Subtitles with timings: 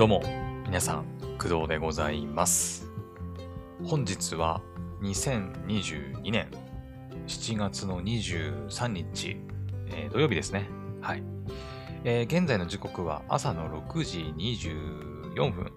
[0.00, 0.22] どうも、
[0.64, 1.04] 皆さん、
[1.36, 2.90] 工藤でございます。
[3.84, 4.62] 本日は
[5.02, 6.48] 2022年
[7.26, 9.36] 7月の23日、
[9.88, 10.70] えー土曜日ですね。
[11.02, 11.22] はい。
[12.04, 15.70] えー現在の時刻は朝の6時24分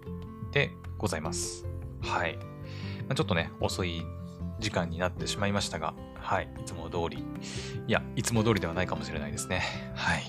[0.54, 1.66] でございます。
[2.00, 2.38] はい。
[2.38, 2.44] ま
[3.10, 4.06] あちょっとね、遅い
[4.58, 6.50] 時間になってしまいましたが、はい。
[6.62, 7.26] いつも通り、
[7.90, 9.64] いや、いつも通りではないかもしれないですね。
[9.96, 10.24] はい。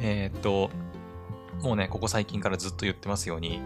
[0.00, 0.70] えーっと、
[1.62, 3.60] もうね、ここ最近からずっと言ってますように、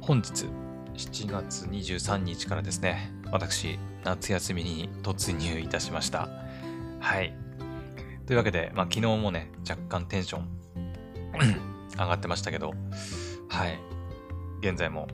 [0.00, 0.46] 本日
[0.94, 6.28] 7月23日からですね、私、夏休みに突入いたしました。
[7.00, 7.34] はい。
[8.26, 10.48] というわけで、まあ、昨日もね、若干テンション
[11.96, 12.74] 上がってましたけど、
[13.48, 13.78] はい。
[14.60, 15.06] 現在も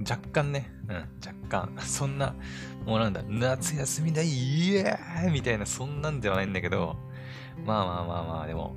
[0.00, 2.34] 若干ね、うん、若干、そんな、
[2.84, 6.96] もうなんだ、夏休みだ、イエーイみたいな、そんなんではないんだけど、
[7.64, 8.74] まあまあまあまあ、でも、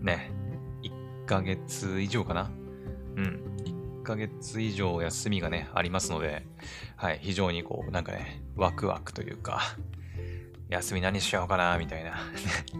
[0.00, 0.30] ね、
[1.22, 2.50] 1ヶ月以上かな？
[3.16, 3.42] うん。
[4.02, 6.44] 1ヶ月以上休みがね、ありますので、
[6.96, 9.60] はい、非常にこう、なんかね、ワクワクというか、
[10.68, 12.14] 休み何しようかな、みたいな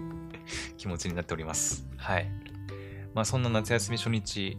[0.77, 1.87] 気持ちになっております。
[1.97, 2.29] はい。
[3.15, 4.59] まあ、そんな夏休み初日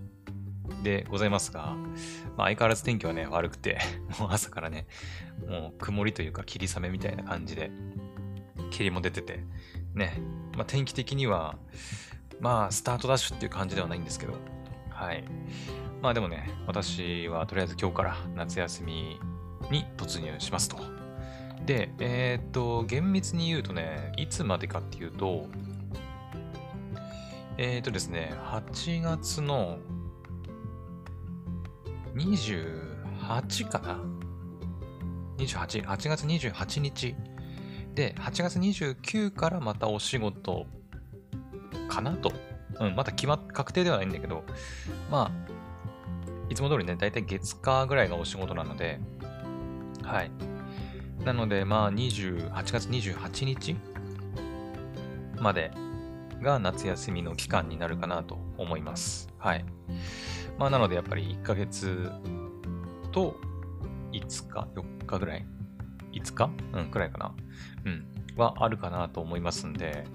[0.84, 1.76] でございますが、
[2.38, 3.80] まあ、相変わらず天気はね、悪くて、
[4.20, 4.88] もう朝からね、
[5.48, 7.72] もう曇りというか霧雨みたいな感じで、
[8.72, 9.44] 霧も出てて、
[9.94, 10.22] ね、
[10.56, 11.58] まあ、天気的には、
[12.44, 14.34] まあ、スタートダッシュっていう感じではないんですけど、
[14.90, 15.24] はい。
[16.02, 19.18] まあでもね、私はとりあえず今日から夏休み
[19.72, 20.76] に突入しますと。
[21.66, 25.48] で、えーっと、厳密に言うとね、いつまでかっていうと、
[27.58, 29.78] えーっとですね、8月の
[32.14, 34.02] 28かな
[35.38, 37.16] ?28、8月28日。
[37.96, 40.68] で、8月29からまたお仕事
[41.94, 42.32] かなと。
[42.80, 44.44] うん、まだ決まっ、確定ではないんだけど、
[45.12, 45.54] まあ、
[46.50, 49.00] いつも通りね、だいたい月火ぐらいがお仕事なので、
[50.02, 50.32] はい。
[51.24, 53.76] なので、まあ、28月28日
[55.40, 55.72] まで
[56.42, 59.30] が夏休みの期間になるかなと思います。
[59.38, 59.66] はい。
[60.58, 62.12] まあ、なので、やっぱり1ヶ月
[63.12, 63.36] と
[64.12, 65.46] 5日、4日ぐらい
[66.12, 66.50] ?5 日？
[66.74, 67.36] うん、くらいかな。
[67.86, 68.08] うん。
[68.36, 70.06] はあるかなと思いますんで、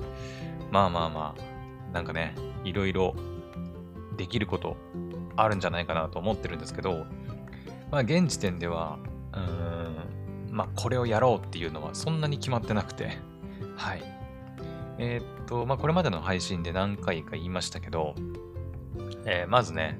[0.72, 1.57] まあまあまあ、
[1.92, 2.34] なんかね、
[2.64, 3.14] いろいろ
[4.16, 4.76] できること
[5.36, 7.06] あるんじゃないかなと思ってるんですけど、
[7.90, 8.98] まあ現時点では、
[9.32, 13.18] うーん、まあこれをやろうっていうのはそんなに決まってなくて、
[13.76, 14.02] はい。
[14.98, 18.14] えーっと、まあこれまでの配信で何回か言いましたけど、
[19.24, 19.98] えーまずね、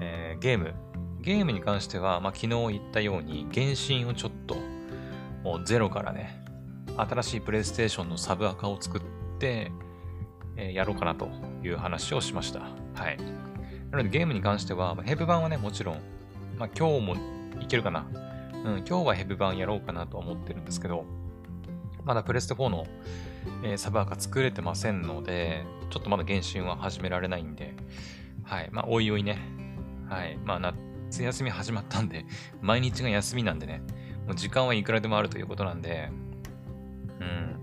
[0.00, 0.74] えーゲーム。
[1.20, 4.56] ゲームに関しては、まあ昨日言ったように、原神をちょっと、
[5.44, 6.44] もうゼロからね、
[6.96, 9.02] 新しいプレイステーションのサブアカを作っ
[9.38, 9.70] て、
[10.56, 11.28] えやろうかなと
[11.64, 12.60] いう話をしました。
[12.60, 13.16] はい。
[13.90, 16.00] なのでゲームに関しては、まヘブ版はね、もちろん、
[16.58, 17.16] まあ今日も
[17.60, 18.06] いけるかな。
[18.64, 21.04] うん、今日はヘブ版やろうかなとは思ってるんですけど、
[22.04, 22.86] まだプレステ4の、
[23.64, 27.74] えーサブアカ作れてませんので、ちょっとまだ原神は始められないんで、
[28.44, 28.68] はい。
[28.72, 29.38] まあ、おいおいね。
[30.08, 30.38] はい。
[30.44, 32.24] まあ、夏休み始まったんで、
[32.60, 33.82] 毎日が休みなんでね、
[34.26, 36.10] もう時間はいくらでもあるということなんで、
[37.20, 37.56] うん。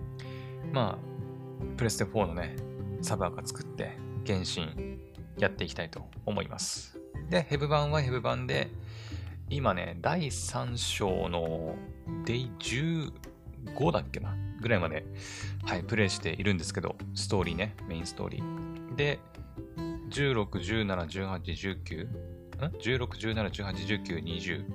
[0.74, 2.56] まあ、プレステ4のね、
[3.02, 5.00] サブアカ作って、原神
[5.38, 7.00] やっていきたいと思います。
[7.30, 8.70] で、ヘブ版はヘブ版で、
[9.50, 11.76] 今ね、第3章の
[12.26, 15.06] デイ15だっけなぐらいまで、
[15.64, 18.96] はい、プレイしているんですけど、ストーリーね、メインストーリー。
[18.96, 19.20] で、
[20.10, 22.06] 16、17、18、19?
[22.06, 22.10] ん
[22.80, 24.66] ?16、17、18、19、20。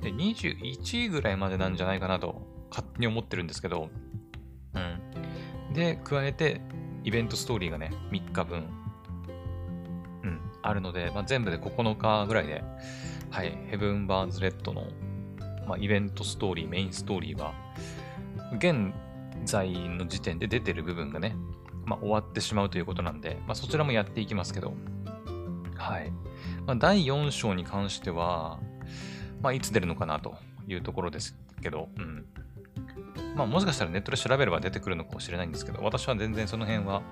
[0.00, 3.90] で、21ぐらいまでなんじゃないかなと、勝手に思ってるんですけど、
[4.74, 4.78] う
[5.70, 5.74] ん。
[5.74, 6.60] で、加えて、
[7.04, 8.68] イベントストーリーがね、3日分、
[10.22, 12.62] うん、あるので、まあ、全部で9日ぐらいで、
[13.30, 14.86] はい、ヘブン・バーンズ・レッドの、
[15.66, 17.54] まあ、イベントストーリー、メインストーリーは、
[18.56, 18.92] 現
[19.44, 21.36] 在の時点で出てる部分がね、
[21.84, 24.74] まあ、終わってしまうということなんで、まあ、そちらもやっていきますけど、
[25.76, 26.10] はい。
[26.66, 28.60] まあ、第4章に関しては、
[29.40, 30.36] まあ、いつ出るのかなと
[30.68, 32.26] いうところですけど、うん。
[33.34, 37.02] まあ、もしかしたらネットで調べれば出てくるのかもしれないんですけど、私は全然その辺は、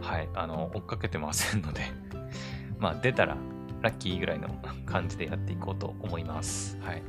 [0.00, 1.82] はい、あの、追っかけてませんので、
[2.78, 3.36] まあ、出たら
[3.82, 4.48] ラッキーぐらいの
[4.84, 6.78] 感じでやっていこうと思います。
[6.80, 7.02] はい。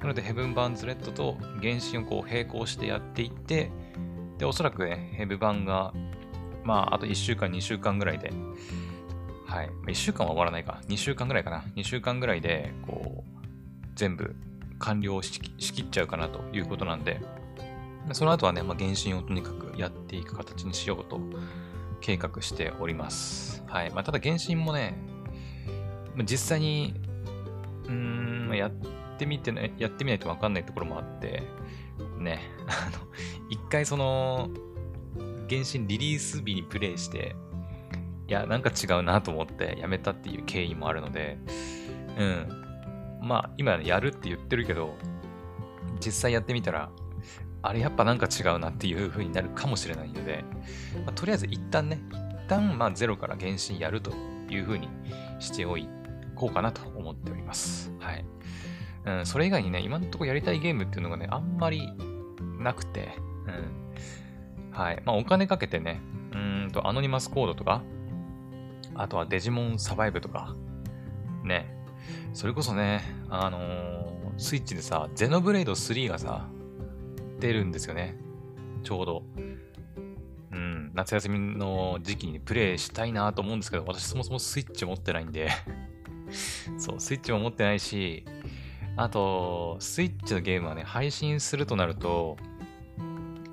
[0.00, 3.70] なので、ヘブン・バンズ・レッドと原神をこう並行してやっていって、
[4.38, 5.92] で、おそらくね、ヘブ版が、
[6.64, 8.32] まあ、あと1週間、2週間ぐらいで、
[9.46, 9.70] はい。
[9.86, 10.80] 1週間は終わらないか。
[10.88, 11.64] 2週間ぐらいかな。
[11.76, 13.32] 2週間ぐらいで、こう、
[13.94, 14.34] 全部
[14.78, 17.20] 完了しきしきっちゃうかなということなんで、
[18.12, 21.20] その後はね、まあ、原神をとにかくやっていく形にしようと
[22.00, 23.62] 計画しております。
[23.66, 23.90] はい。
[23.90, 24.98] まあ、ただ原神もね、
[26.24, 26.94] 実際に、
[27.86, 28.70] うーん、やっ
[29.18, 31.42] てみてね、やってみないとわかんないところもあって、
[32.18, 32.98] ね、 あの、
[33.48, 34.50] 一回その、
[35.48, 37.36] 原神リリース日にプレイして、
[38.28, 41.38] いや、なんか違うなと思ってやめたっていう経緯もあるので、
[42.18, 42.62] うん。
[43.22, 44.96] まあ、今やるって言ってるけど、
[46.04, 46.90] 実際やってみたら、
[47.62, 50.44] あれやっぱなんか違うなっていう風になるかもしれないので、
[51.04, 52.00] まあ、とりあえず一旦ね、
[52.44, 54.12] 一旦まあゼロから原神やると
[54.50, 54.88] いう風に
[55.38, 55.88] しておい
[56.34, 57.92] こうかなと思っております。
[58.00, 58.24] はい。
[59.04, 61.92] うん、それ以外にね、今のところやりたいゲームっていうのがね、あんまり
[62.58, 63.12] なくて、
[63.46, 64.76] うん。
[64.76, 65.02] はい。
[65.04, 66.00] まあ、お金かけてね、
[66.32, 67.82] うんと、アノニマスコードとか、
[68.94, 70.54] あとはデジモンサバイブとか、
[71.44, 71.74] ね。
[72.32, 76.48] それこそね、あのー、スイッチでさ、ゼノブレイド3がさ、
[77.42, 78.14] 出るんですよね。
[78.84, 79.22] ちょうど。
[80.52, 85.50] うん、夏休みの時期にプレイしたいなと思うんですけど、私そもそもスイッチ持ってないんで
[86.78, 88.24] そう、スイッチも持ってないし、
[88.96, 92.36] あと、スイッチのゲームはね、配信するとなると、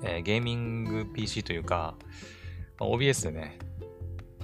[0.04, 1.96] えー、ゲーミング PC というか、
[2.78, 3.58] まあ、OBS でね、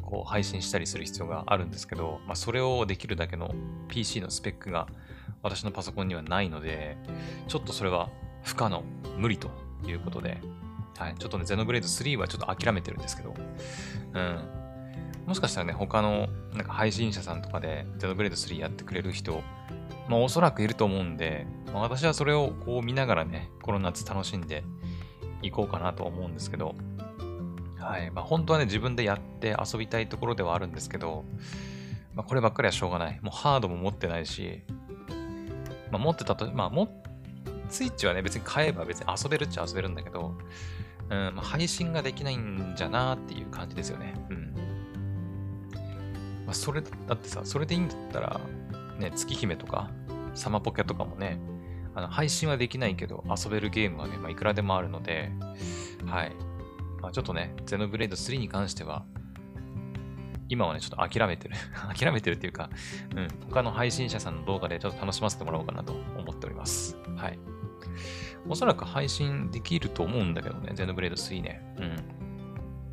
[0.03, 3.55] こう配信したりする必要があるんですけど、まあ、それをできるだけの
[3.89, 4.89] PC のスペックが
[5.43, 6.97] 私のパソコンにはないので、
[7.47, 8.11] ちょっとそれは
[8.47, 8.85] 不可能、
[9.19, 9.51] 無理と
[9.87, 10.41] いうことで、
[10.97, 13.35] はい、ちょっとね、ゼノブレード3はちょっと諦めてるんですけど、
[14.15, 14.39] うん。
[15.27, 19.43] もしかしたらね、他のなんか配信者さんとかでゼノブレード3やってくれる人、
[20.09, 24.63] まあおそらくいると思うんで、まあ、私はそれをこう見ながらね、この夏楽しんで
[25.43, 26.77] いこうかなと思うんですけど、
[27.81, 28.11] はい。
[28.13, 31.25] まあ本当はね、自分でやって遊びたいところではあるんですけど、
[32.15, 33.19] まあこればっかりはしょうがない。
[33.23, 34.63] もうハードも持ってないし、
[35.91, 37.03] まあ持ってたと、まあ持っ
[37.69, 40.35] スイッチはね、別に買えば別に遊べるっちゃ遊べるんだけど、
[41.09, 44.15] うんまあ、配信ができないんじゃなーっていう感じですよね。
[44.31, 44.55] うん。
[46.47, 48.41] まあ、それ、だってさ、それでいいんだったら、
[48.99, 49.91] ね、月姫とか、
[50.35, 51.39] サマポケとかもね、
[51.95, 55.33] あの配信はできないけど、遊べるゲームはね、まあ、いくらでもあるので、
[56.05, 56.33] はい。
[57.01, 59.05] まあ、ちょっとね、ゼノブレード3に関しては、
[60.49, 61.55] 今はね、ちょっと諦めてる。
[61.99, 62.71] 諦めてるっていうか、
[63.15, 66.97] うん、他の配信者さんの動画でちょっと楽しませてもらおうかなと思っております。
[67.17, 67.39] はい。
[68.49, 71.63] おそらく配信できると思うんだけどね、ゼノブレード3ね。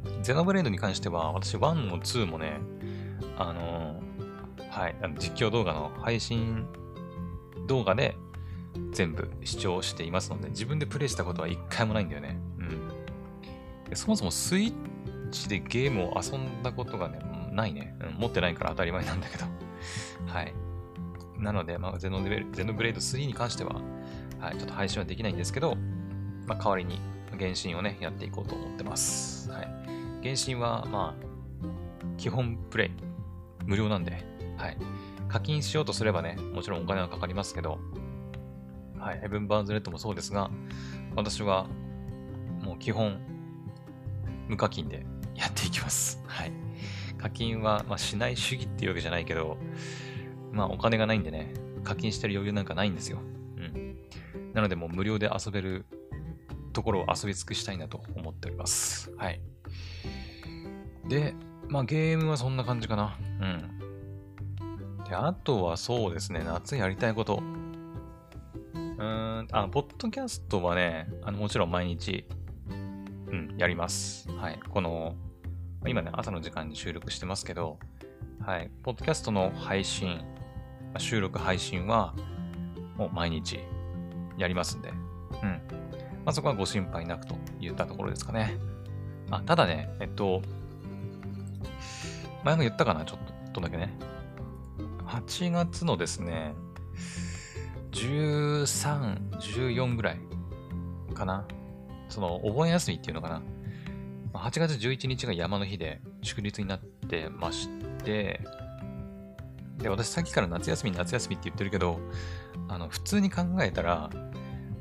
[0.05, 0.23] うん。
[0.23, 2.59] ゼノブレードに関しては、私1も2もね、
[3.37, 6.65] あのー、はい、あの実況動画の配信
[7.67, 8.15] 動画で
[8.91, 12.37] 全部視聴していますので、自分でプレイしたことは一回もないんだよね。
[13.89, 13.95] うん。
[13.95, 14.73] そもそもスイッ
[15.29, 17.19] チでゲームを遊んだことがね、
[17.51, 17.95] ないね。
[18.01, 19.45] うん、持ってないから当たり前なんだけど。
[20.27, 20.53] はい。
[21.37, 23.81] なので、まあ、ゼノブレード3に関しては、
[24.43, 25.77] はい、ちょっと配信はできないんですけど、
[26.45, 26.99] まあ、代わりに
[27.39, 29.49] 原神をね、やっていこうと思ってます。
[29.49, 29.67] はい。
[30.21, 32.91] 原神は、まあ、基本プレイ、
[33.65, 34.21] 無料なんで、
[34.57, 34.77] はい。
[35.29, 37.79] 課金しようとすればね、もちろんお金はかかりますけど、
[38.99, 39.19] はい。
[39.21, 40.51] ヘブン・バーンズ・レッドもそうですが、
[41.15, 41.67] 私は、
[42.61, 43.19] もう基本、
[44.49, 45.05] 無課金で
[45.35, 46.21] やっていきます。
[46.27, 46.51] はい。
[47.17, 49.57] 課金は、まあ、しない主義っていうわけじゃないけど、
[50.51, 51.53] まあ、お金がないんでね、
[51.85, 53.19] 課金してる余裕なんかないんですよ。
[54.53, 55.85] なのでもう無料で遊べる
[56.73, 59.11] ところを遊び尽くしたいなと思っております。
[59.17, 59.41] はい。
[61.07, 61.35] で、
[61.67, 63.17] まあゲームはそんな感じかな。
[63.41, 65.03] うん。
[65.05, 67.41] で、あとはそうですね、夏やりたいこと。
[68.73, 72.25] うーん、あ、ポッドキャストはね、あのもちろん毎日、
[72.69, 74.29] うん、やります。
[74.31, 74.59] はい。
[74.69, 75.15] この、
[75.85, 77.79] 今ね、朝の時間に収録してますけど、
[78.39, 78.69] はい。
[78.83, 80.23] ポッドキャストの配信、
[80.97, 82.13] 収録配信は、
[82.97, 83.59] もう毎日
[84.37, 85.49] やりますんで、うん。
[86.25, 88.57] まあ、そこはご心配なくといったところですかね。
[89.29, 90.41] あ、ただね、えっと、
[92.43, 93.97] 前も言ったかな、ちょっとだけね。
[95.05, 96.53] 8月のですね、
[97.91, 100.19] 13、14ぐらい
[101.13, 101.45] かな。
[102.09, 103.41] その、お盆休みっていうのかな。
[104.33, 107.69] 8月11日が山の日で祝日になってまし
[108.03, 108.41] て、
[109.77, 111.99] で、私さっきから夏休み、夏休みって言ってるけど、
[112.73, 114.09] あの、普通に考えたら、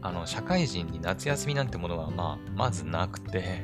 [0.00, 3.62] あの、社会人に夏休みなんてものは、まあ、まずなくて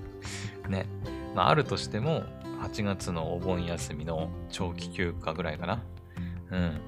[0.68, 0.86] ね。
[1.34, 2.22] まあ、あるとしても、
[2.62, 5.82] 8月のお盆休みの長期休暇ぐらいかな。
[6.50, 6.80] うん。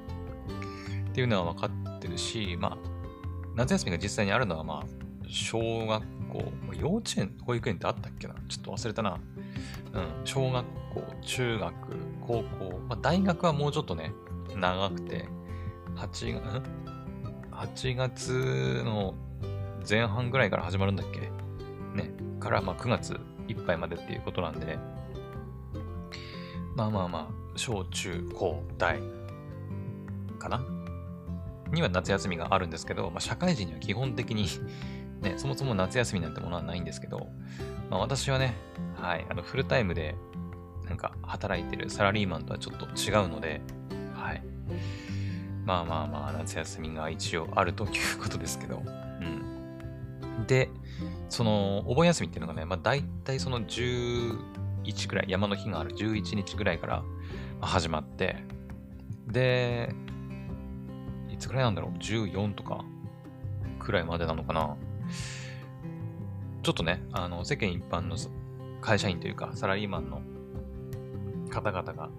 [1.08, 2.78] っていうのは分かってるし、まあ、
[3.56, 4.86] 夏休みが実際にあるのは、まあ、
[5.26, 9.18] 小学校、幼稚園、保育園ってあったっけなちょっと忘れたな。
[9.94, 11.74] うん、小学校、中学、
[12.20, 14.12] 高校、まあ、大学はもうちょっとね、
[14.54, 15.24] 長くて、
[15.96, 16.62] 8月、
[17.52, 19.14] 8月の
[19.88, 21.20] 前半ぐらいから始まるんだっけ？
[21.94, 22.10] ね。
[22.40, 24.78] から、まあ9月いっぱいまでっていうことなんで、
[26.76, 28.98] まあまあまあ、小中高大
[30.38, 30.64] かな？
[31.72, 34.46] には夏休みがあるんですけど、まあ、社会人には基本的に
[35.22, 37.28] ね、そもそも夏休みなんてものはないんですけど、
[37.90, 38.54] まあ、私はね、
[38.94, 40.14] はい、あのフルタイムで
[40.86, 43.62] なんか働いてるサラリーマンとはちょっと違うので、
[44.14, 44.42] はい。
[45.64, 49.24] まあまあまあ、夏休みが一応あるということですけど、う
[50.42, 50.46] ん。
[50.46, 50.70] で、
[51.28, 54.36] その、お盆休みっていうのがね、まあ大体その11
[55.08, 57.02] ぐらい、山の日がある11日ぐらいから
[57.60, 58.36] 始まって、
[59.26, 59.94] で、
[61.30, 62.84] いつぐらいなんだろう ?14 とか
[63.78, 64.76] くらいまでなのかな？
[66.62, 68.16] ちょっとね、あの、世間一般の
[68.80, 70.20] 会社員というか、サラリーマンの
[71.50, 72.10] 方々が、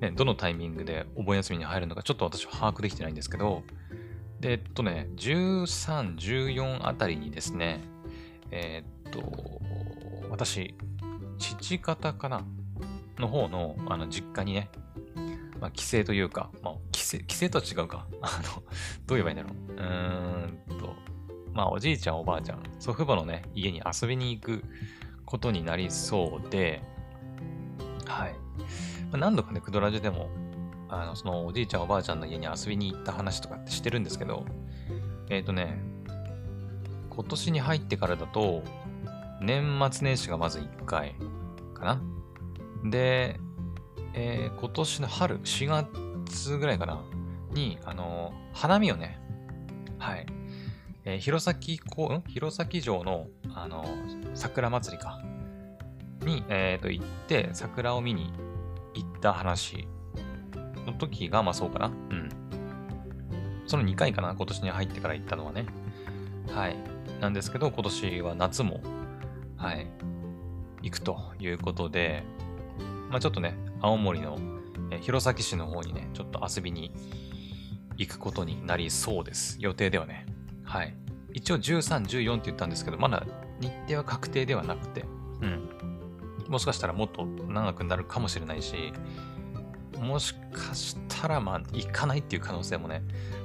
[0.00, 3.62] ね、どのタイミングでお盆休みに入るのか、ちょっと私は把握できてないんですけど、
[4.40, 7.80] で、えっとね、13、14あたりにですね、
[8.50, 9.60] えー、っと、
[10.30, 10.74] 私、
[11.38, 12.44] 父方かな
[13.18, 14.70] の方の、あの、実家にね、
[15.60, 18.06] まあ、帰省というか、まあ、帰省、帰省とは違うか。
[18.22, 18.62] あの、
[19.06, 19.72] どう言えばいいんだろう。
[19.72, 20.94] うーんと、
[21.52, 24.64] まあ、おじいちゃん、おばあちゃん、祖父母のね、家に遊びに行く
[25.24, 26.82] ことになりそうで、
[28.06, 28.34] はい。
[29.12, 30.28] 何度かね、クドラジでも、
[30.88, 34.44] あの、そのおじいちゃん、おばあちゃんの家に遊びに行った話とかってしてるんですけど、
[35.30, 35.78] えっ、ー、とね、
[37.10, 38.62] 今年に入ってからだと、
[39.40, 41.14] 年末年始がまず1回
[41.74, 42.02] かな。
[42.90, 43.38] で、
[44.14, 47.02] えー、今年の春、4月ぐらいかな、
[47.52, 49.18] に、あの、花見をね、
[49.98, 50.26] はい、
[51.04, 52.22] えー、弘前公、ん？
[52.28, 53.84] 弘前城の、あの、
[54.34, 55.20] 桜祭りか。
[56.24, 58.32] に、えっ、と、行って、桜を見に
[58.94, 59.86] 行った話
[60.86, 61.86] の時が、まあそうかな。
[61.86, 62.28] うん。
[63.66, 65.66] その2回かな、今年に入ってから行ったのはね。
[66.48, 66.76] はい。
[67.20, 68.80] なんですけど、今年は夏も、
[69.56, 69.86] はい、
[70.82, 72.24] 行くということで、
[73.10, 74.38] まあちょっとね、青森の、
[74.90, 76.92] え、弘前市の方にね、ちょっと遊びに
[77.96, 79.56] 行くことになりそうです。
[79.60, 80.26] 予定ではね。
[80.64, 80.94] はい。
[81.32, 83.26] 一応13、14って言ったんですけど、まだ
[83.60, 85.04] 日程は確定ではなくて、
[85.42, 85.68] うん。
[86.48, 88.92] もしかしたらもっと長くなるかもしれないし、
[89.98, 93.02] もしかしたら、まあ、行かないっていう可能性もね、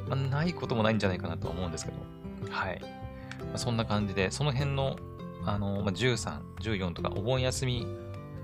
[0.08, 1.98] まあ、ないこともないんじゃないかなと思うんですけど、
[2.52, 2.82] はい。
[2.82, 4.98] まあ、そんな感じで、その辺の、
[5.46, 7.88] あの、まあ、13、14とか、お盆休み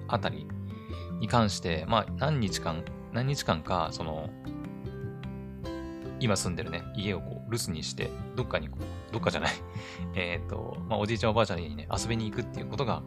[0.08, 0.48] あたり
[1.20, 4.30] に関して、まあ、何日間、何日間か、その、
[6.20, 9.54] 今住んでるね、家をこう留守にして、どっかにこう、どっかじゃない
[10.16, 13.01] えっと、まあ、おじいちゃんおばあちゃんにね、遊びに行くっていうことが、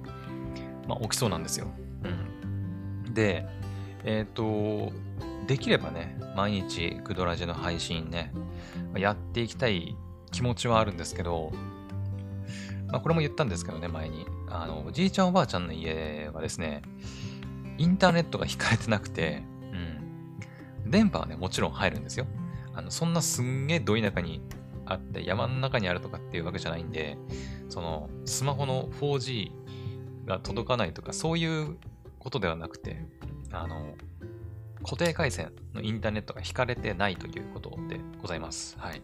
[0.89, 1.69] まあ、起きそうなんですよ。
[2.05, 3.15] うん。
[3.15, 3.47] で、
[4.05, 4.93] えっ、ー、と、
[5.47, 8.33] できればね、毎日、クドラジの配信ね、
[8.97, 9.97] やっていきたい
[10.31, 11.53] 気持ちはあるんですけど、
[12.91, 14.27] まあ、これも言ったんですけどね、前に。
[14.49, 16.83] あの、おじいちゃんおばあちゃんの家はですね、
[17.79, 19.43] インターネットが引かれてなくて、
[20.85, 20.91] うん。
[20.91, 22.27] 電波はね、もちろん入るんですよ。
[22.75, 24.43] あの、そんなすんげえど田舎に
[24.85, 27.17] あって、山の中にあるとかっていうわけじゃないんで、
[27.69, 29.62] その、スマホの 4G
[30.25, 31.77] が届かないとか、そういう
[32.19, 33.05] ことではなくて、
[33.51, 33.95] あの、
[34.85, 38.77] 固定回線のインターネットが引かれてないということでございます。
[38.79, 39.03] はい。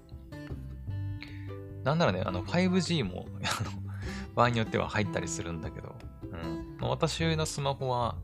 [1.84, 3.26] なんならね、あの、5G も
[3.60, 3.70] あの、
[4.34, 6.76] 場合によっては入ったりするんだけど、うん。
[6.78, 8.16] まあ、私のスマホは、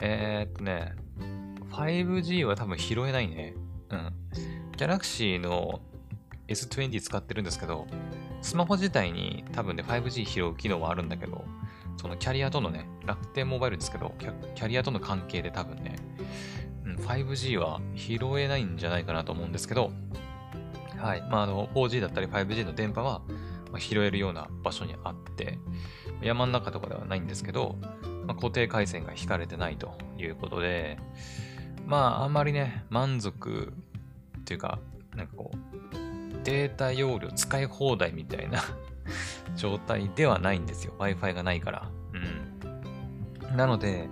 [0.00, 0.94] えー、っとね、
[1.70, 3.54] 5G は多分拾えないね。
[3.90, 4.12] うん。
[4.76, 5.80] Galaxy の
[6.48, 7.86] S20 使ってるんですけど、
[8.42, 11.44] スマホ自体に多分ね、5G 拾う機能はあるんだけど、
[12.00, 14.14] そのキャリアとのね、楽天モバイルですけど、
[14.54, 15.96] キャリアとの関係で多分ね、
[16.86, 19.92] うん、5G は拾えないんじゃないかなと思うんですけど、
[20.96, 21.20] はい。
[21.30, 23.20] まあ、あの、4G だったり 5G の電波は、
[23.70, 25.58] ま、拾えるような場所にあって、
[26.22, 27.76] 山の中とかではないんですけど、
[28.24, 30.98] まあ、固定回線が引かれてないということで、
[31.84, 33.74] まあ、あんまりね、満足
[34.38, 34.78] っていうか、
[35.14, 38.62] なんかこう、データ容量使い放題みたいな
[39.56, 40.94] 状態ではないんですよ。
[40.98, 41.90] Wi-Fi がないから。
[42.12, 43.56] うん。
[43.56, 44.08] なので、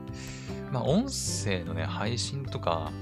[0.72, 2.92] まあ、音声のね、配信とか、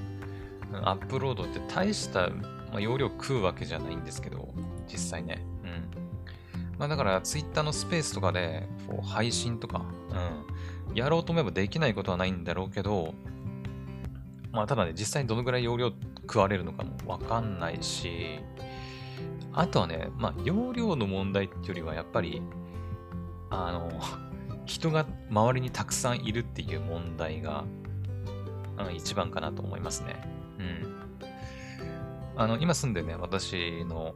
[0.72, 4.52] アップロードって大した、まあ、容量食うわけじゃないんですけど、
[4.86, 5.44] 実際ね。
[5.64, 6.78] うん。
[6.78, 9.84] まあ、だから、Twitter のスペースとかで、こう、配信とか、
[10.88, 10.94] うん。
[10.96, 13.14] やろうと思えばできないことはないんだろうけど、
[14.52, 18.40] まあ、ただね、実際にどのぐらい容量食われるのかもわかんないし、
[19.56, 22.42] あとはね、まあ、容量の問題っていうよりは、やっぱり、
[23.50, 23.90] あの、
[24.66, 27.64] 人が周りにたくさんいるっていう問題が、
[28.78, 30.16] うん、一番かなと思いますね。
[30.58, 30.96] うん。
[32.36, 34.12] あの、今住んでね、私の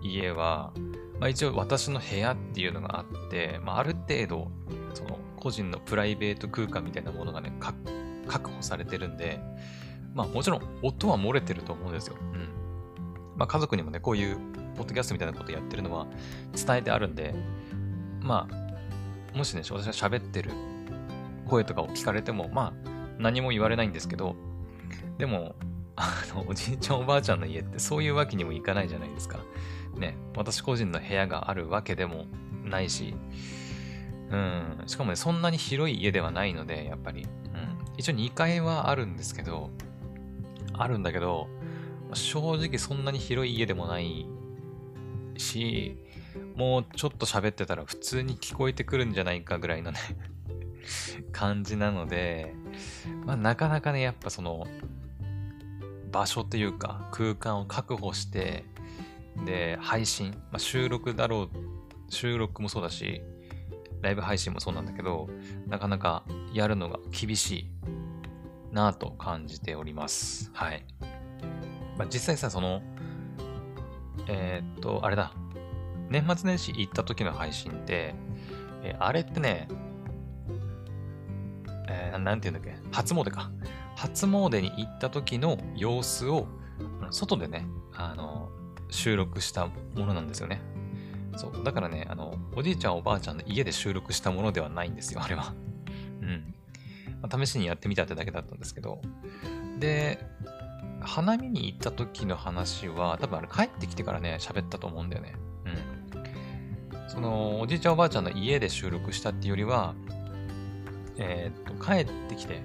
[0.00, 0.72] 家は、
[1.18, 4.50] まあ、一応私の部屋っていうのがあって、まあ、ある程度、
[4.94, 7.52] その個人のプライベート空間みたいなものがね、
[8.28, 9.40] 確保されてるんで、
[10.14, 12.16] まあもちろん音は漏れてると思うんですよ。
[12.32, 12.48] うん。
[13.36, 14.38] まあ家族にもね、こういう
[14.74, 16.06] ポッドキャストみたいなことやってるのは
[16.54, 17.34] 伝えてあるんで、
[18.20, 20.50] まあ、もしね、私が喋ってる
[21.48, 24.36] 声とかを聞かれても、まあ、何も言われないんですけど、
[25.18, 25.54] でも、
[25.96, 29.38] あの、おじいちゃんおばあちゃんの家ってそういうわけにもいかないじゃないですか。
[29.96, 32.26] ね、私個人の部屋があるわけでも
[32.64, 33.14] ないし、
[34.30, 37.28] うん、しかもね、そんなに広い家ではないので、やっぱり、うん、
[37.96, 39.70] 一応2階はあるんですけど、
[40.72, 41.48] あるんだけど、
[42.12, 44.26] 正直そんなに広い家でもない
[45.36, 45.98] し、
[46.56, 49.98] もうちょっと喋ってたら普通に聞こえてくるんじゃないかぐらいのね
[51.32, 52.54] 感じなので、
[53.24, 54.66] まあなかなかね、やっぱその、
[56.12, 58.64] 場所というか空間を確保して、
[59.44, 63.22] で、配信、まあ、収録だろう、収録もそうだし、
[64.00, 65.28] ライブ配信もそうなんだけど、
[65.66, 67.70] なかなかやるのが厳しい
[68.70, 70.50] なぁと感じております。
[70.52, 70.84] はい。
[71.98, 72.82] まあ、実際さ、その、
[74.28, 75.32] えー、っと、あれだ。
[76.10, 78.14] 年末年始行った時の配信って、
[78.82, 79.68] えー、あれってね、
[81.88, 83.50] えー、なんて言うんだっけ、初詣か。
[83.96, 86.46] 初詣に行った時の様子を、
[87.10, 88.50] 外でね、あの、
[88.90, 89.72] 収録したも
[90.06, 90.60] のなんですよね。
[91.36, 91.64] そう。
[91.64, 95.54] だからね、あの、おじいちゃんおばあちゃんの家で収録したものではないんですよ、あれは。
[96.20, 96.54] うん。
[97.20, 99.00] まあ、試しにやってみたってだけだったんですけど。
[99.78, 100.18] で、
[101.04, 105.34] 花見に行った時の話は、多分あれ帰ってきてからね、喋ったと思うんだよね。
[105.64, 107.08] うん。
[107.08, 109.94] その、おじいちゃんおばあちゃんの家で収録したっていうよりは、
[111.16, 112.62] えー、っと、帰ってきて、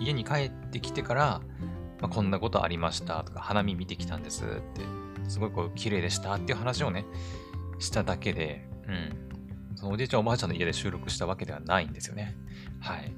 [0.00, 1.40] 家に帰ってきてから、
[2.00, 4.82] まあ、こんなことありましたとか、花見見てきたんですって、
[5.28, 7.04] すごいこう、綺麗でしたっていう話をね、
[7.78, 9.76] しただけで、うん。
[9.76, 12.36] そのおじいちゃんおばあちゃんの家で収録したわけではないんですよね。
[12.80, 13.12] はい。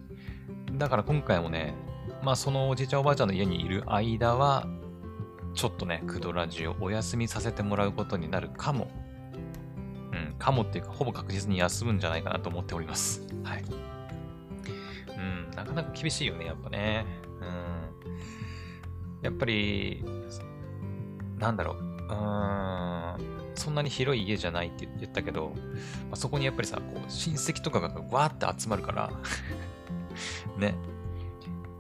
[0.73, 1.75] だから今回もね、
[2.27, 4.67] まあそのおじいちゃんおばあちゃんの家にいる間は、
[5.55, 8.91] ちょっとね、クドラジをお休みさせてもらうことになるかも。
[10.13, 13.25] うん、かもっていうか、ほぼ確実に休むんじゃないかなと思っております。
[13.45, 13.65] はい。
[15.17, 17.07] うん、なかなか厳しいよね、やっぱね。
[17.41, 19.23] うん。
[19.23, 20.05] やっぱり、
[21.39, 21.77] なんだろう。
[21.77, 23.51] うーん。
[23.55, 25.53] そんなに広い家じゃないって言ったけど、
[26.11, 29.13] まあ、そこにやっぱりさ、こう親戚とかがわーって集まるから
[30.59, 30.75] ね。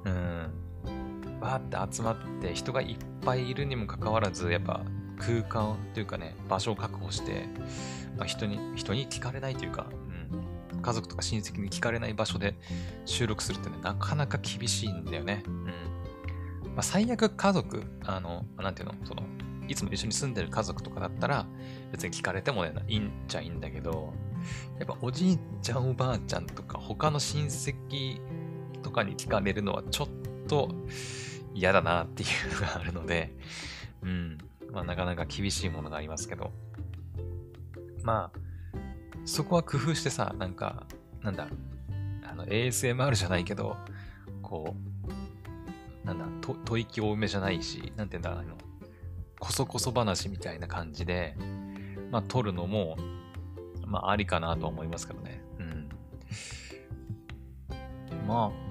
[0.07, 1.41] うん。
[1.41, 4.83] わーって集まって人がいっぱいいるにもかかわらず、やっぱ
[5.19, 7.47] 空間というかね、場所を確保して、
[8.17, 9.87] まあ、人に、人に聞かれないというか、
[10.73, 12.55] うん、家族とか親戚に聞かれない場所で
[13.05, 15.43] 収録するってね、なかなか厳しいんだよね。
[15.47, 15.65] うん。
[16.75, 19.23] まあ、最悪家族、あの、なんていうの、その、
[19.69, 21.47] いつも一緒に住んでる家族とかだったら、
[21.91, 24.13] 別に聞かれてもね、いいんちゃいいんだけど、
[24.79, 28.21] やっぱおじいちゃんおばあちゃんとか他の親戚
[28.87, 30.09] とかに聞かれるのはちょっ
[30.47, 30.69] と
[31.53, 33.33] 嫌だなっていうのがあるので、
[34.03, 34.39] うん。
[34.71, 36.53] まあなかなか厳しいものがありますけど。
[38.05, 38.39] まあ、
[39.25, 40.87] そこは工夫してさ、なんか、
[41.21, 41.49] なんだ、
[42.31, 43.77] あの、ASMR じゃないけど、
[44.41, 44.77] こ
[46.05, 46.27] う、なんだ、
[46.65, 48.57] 吐息多めじゃないし、なんて言うんだ、あの、
[49.41, 51.35] こそこそ話みたいな感じで、
[52.13, 52.97] まあ、撮るのも、
[53.85, 55.43] まあ、ありかなと思いますけどね。
[55.59, 55.89] うん。
[58.29, 58.66] まあ、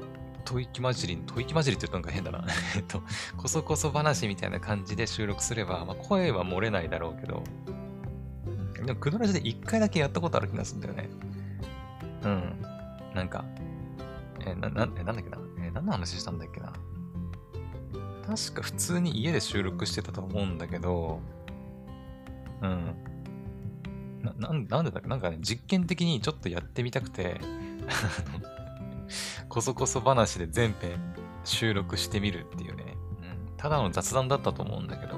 [0.46, 2.46] 吐息混じり、吐息混じりって言うとなんか変だな。
[2.76, 3.02] えっと、
[3.38, 7.44] こそこそ話みたいな感じで収録すれば、まあ、声は漏れないだろうけど、
[8.86, 11.10] でも、クドラジで一回だけやったことある気がするんだよね。
[12.24, 12.62] うん。
[13.16, 13.46] なんか、
[14.46, 15.38] えな、な、なんだっけな。
[15.60, 16.74] え何の話したんだっけな。
[18.28, 21.20] 確か普通に家で収録してたと思うんだけど、
[22.62, 22.96] うん。
[24.24, 25.08] な、なんなんでだっけ？
[25.08, 27.40] なんかね、実験的にちょっとやってみたくて
[29.50, 31.00] こそこそ話で全編
[31.44, 33.58] 収録してみるっていうね、うん。
[33.58, 35.16] ただの雑談だったと思うんだけど、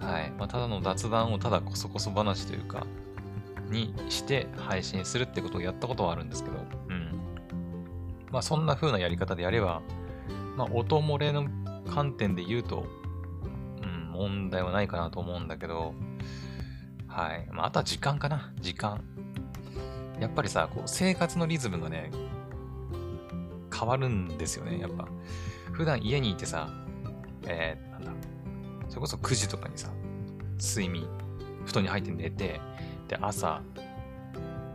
[0.00, 0.30] はい。
[0.38, 2.86] まあ、ただの雑談をただこそこそ話というか、
[3.70, 6.56] にして配信するってことをやったことはあるんですけど、
[6.88, 7.20] うん。
[8.30, 9.82] まあ、そんな風なやり方でやれば、
[10.56, 11.46] まあ、音漏れの
[11.90, 12.86] 観点で言うと、
[13.82, 15.94] うん、問題はないかなと思うんだけど、
[17.06, 17.48] はい。
[17.52, 18.52] まあ、あとは時間かな。
[18.60, 19.02] 時間。
[20.20, 22.10] やっぱりさ、こう生活のリズムがね、
[23.78, 25.06] 変わるんですよね、やっぱ。
[25.72, 26.68] 普段家にいてさ、
[27.46, 28.12] えー、なんだ、
[28.88, 29.90] それこそ9時とかにさ、
[30.58, 31.06] 睡眠、
[31.66, 32.60] 布団に入って寝て、
[33.08, 33.62] で、朝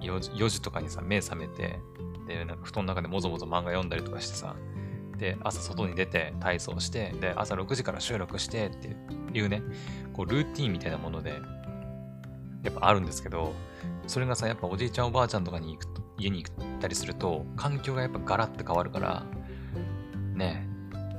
[0.02, 1.80] 4時 ,4 時とかにさ、目覚めて、
[2.28, 4.56] で、なんか布団の中でもぞもぞ漫画読んだりとかしてさ、
[5.18, 8.96] で、朝外に出て体操して、で、朝6時から収録してって
[9.34, 9.62] いうね、
[10.14, 11.42] こう、ルーティンみたいなもので、
[12.64, 13.54] やっぱあるんですけど、
[14.08, 19.24] それがさ、やっぱおじいちゃんおばあちゃんとかに行くと、家に行ったりすると、環境がやっぱガラッと変わるから、
[20.34, 20.68] ね、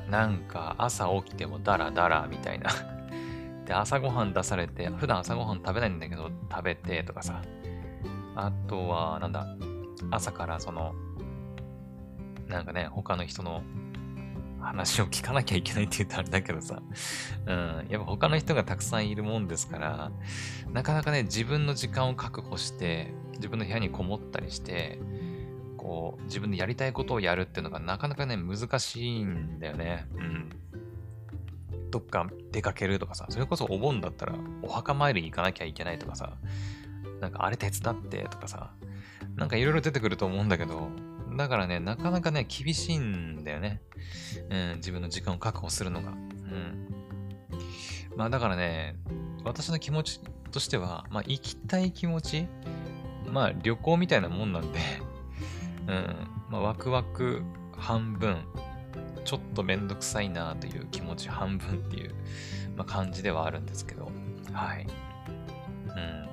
[0.09, 2.71] なんか朝起きてもダラダラみたいな。
[3.67, 7.43] で、朝ごはん出されて、普段朝ごはん食べないんだけど食べてとかさ。
[8.37, 9.47] あとは、なんだ、
[10.11, 10.95] 朝からその、
[12.49, 13.63] なんかね、他の人の
[14.65, 16.83] 話を聞かなきゃいけないって言うとあれだけどさ、
[17.47, 20.13] うん、やっぱ他の人がたくさんいるもんですから、
[20.73, 24.99] なかなかね、自分の時間を確保して、自分の部屋にこもったりして、
[25.77, 30.07] こう、自分でやりたいことをやるっていうのがなかなかね、難しいんだよね。
[30.15, 30.51] うん。
[31.91, 36.39] どっか出かけるとかさ、それこそお盆だったらお墓参りに行かなきゃいけないとかさ、
[37.21, 38.73] なんかあれ手伝ってとかさ、
[39.37, 40.89] なんかいろいろ出てくると思うんだけど、
[41.37, 43.81] だからね、なかなかね、厳しいんだよね。
[44.51, 46.11] うん、自分の時間を確保するのが。
[46.11, 46.89] うん。
[48.17, 48.97] まあだからね、
[49.45, 50.21] 私の気持ち
[50.51, 52.47] としては、まあ行きたい気持ち、
[53.27, 54.79] まあ旅行みたいなもんなんで、
[55.89, 56.17] うん、
[56.51, 57.43] まあワクワク
[57.77, 58.45] 半分、
[59.25, 62.15] ちょっとめんどくさいなという気持ち半分っていう、
[62.77, 64.11] まあ、感じではあるんですけど、
[64.53, 64.87] はい。
[65.89, 66.24] うん。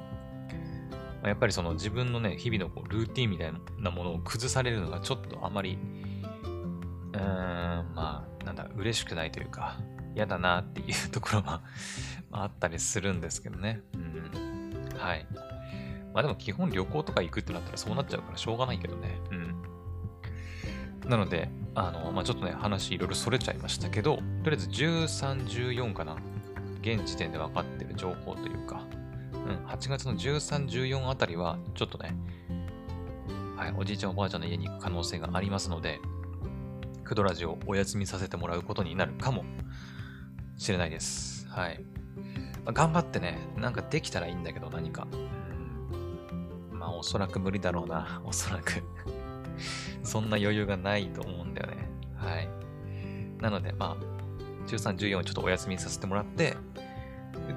[1.24, 5.78] やっぱりその自分のね、日々のこうルーティンみたいなものを崩されるのがちょっとあまり、
[7.14, 9.78] うーん、まあ、なんだ、嬉しくないというか、
[10.16, 11.62] 嫌だなっていうところは
[12.30, 13.82] まあったりするんですけどね。
[13.94, 14.98] うん。
[14.98, 15.26] はい。
[16.14, 19.20] まあでも基本旅行とか行くってなったらそうなっちゃうからしょうがないけどね。
[19.32, 19.36] う
[21.08, 21.10] ん。
[21.10, 26.18] なので、あの、まあちょっとね、話いろいろそれちゃいましたけど、とりあえず13、14かな。
[26.82, 28.86] 現時点で分かってる情報というか、
[29.48, 32.16] うん、8月の13、14あたりは、ちょっとね、
[33.58, 36.00] はい、おじいちゃんおばあちゃんの家に行く可能性がありますので、
[37.04, 39.44] クドラジをお休みさせてもらうことになるかも
[40.58, 41.48] しれないです。
[41.50, 41.84] はい。
[42.64, 45.08] まあ、頑張ってね、なんかできたらいいんだけど、何か。
[46.72, 48.22] まあ、おそらく無理だろうな。
[48.26, 48.84] おそらく
[50.04, 51.90] そんな余裕がないと思うんだよね。
[52.16, 52.50] はい。
[53.40, 56.56] なので、まあ、13、14をちょっとお休みさせてもらって、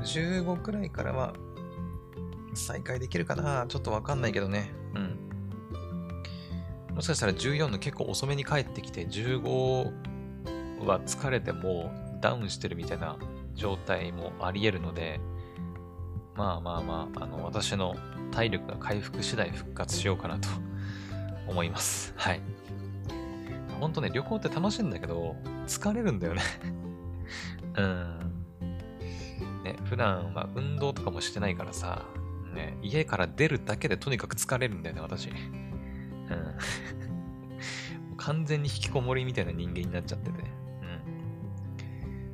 [0.03, 1.35] 15くらいからは
[2.55, 3.67] 再開できるかな？
[3.69, 4.71] ちょっとわかんないけどね。
[4.95, 5.19] うん。
[6.95, 9.93] もしかしたら14の結構遅めに帰ってきて、15
[10.87, 13.17] は疲れてもダウンしてるみたいな
[13.55, 15.21] 状態もあり得るので、
[16.37, 17.97] まあまあまあ、あの、私の
[18.31, 20.49] 体力が回復次第復活しようかなと
[21.49, 22.13] 思います。
[22.17, 22.41] はい。
[23.81, 25.37] ほんとね、旅行って楽しいんだけど、
[25.67, 26.43] 疲れるんだよね
[27.77, 28.21] うん。
[29.65, 32.03] ね、普段は運動とかもしてないからさ、
[32.55, 35.29] ね、家から出るだけでとにかく疲れるんだよね、私。
[35.29, 35.37] うん。
[38.17, 40.41] 完全に引きこもりみたいな人間になっちゃってて。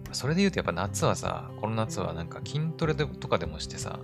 [0.07, 0.15] うん。
[0.15, 3.99] それで言うとやっぱ夏はさ、この夏はなんか筋トレとかでもしてさ、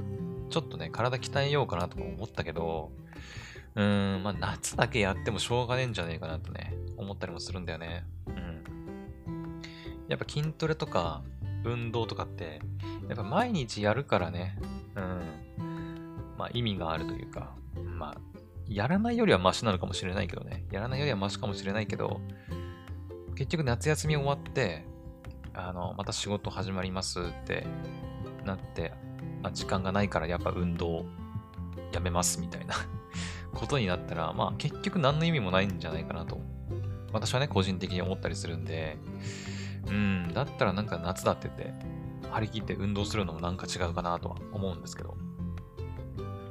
[0.51, 2.91] ちょっとね、体鍛えようかなとか思ったけど、
[3.75, 8.05] うーん、まあ夏だけやってもしょうがねえんじゃねえかなとね、思ったりもするんだよね。
[8.27, 9.63] うん。
[10.09, 11.23] やっぱ筋トレとか
[11.65, 12.61] 運動とかって、
[13.09, 14.59] やっぱ毎日やるからね、
[14.95, 15.46] うん。
[16.47, 17.55] まあ意味があるというか、
[17.99, 18.17] まあ、
[18.69, 20.65] やらないよりはマシなのかもしれないけどね。
[20.71, 22.21] やらないよりはマシかもしれないけど、
[23.35, 24.85] 結局夏休み終わって、
[25.55, 27.67] あの、また仕事始まりますって
[28.45, 28.93] なって、
[29.43, 31.05] あ時間がないからやっぱ運動
[31.93, 32.75] やめますみたいな
[33.53, 36.41] ことになったら、まあ結局何の意味もないんじゃないかなと。
[37.13, 38.99] 私はね、個人的に思ったりするんで、
[39.89, 41.73] うん、だったらなんか夏だってって、
[42.31, 45.17] 張り切って運動するのもなんか違うかなとは思うんですけど。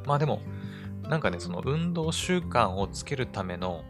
[0.05, 0.41] まあでも、
[1.09, 3.83] なんかね、その運動習慣をつけるための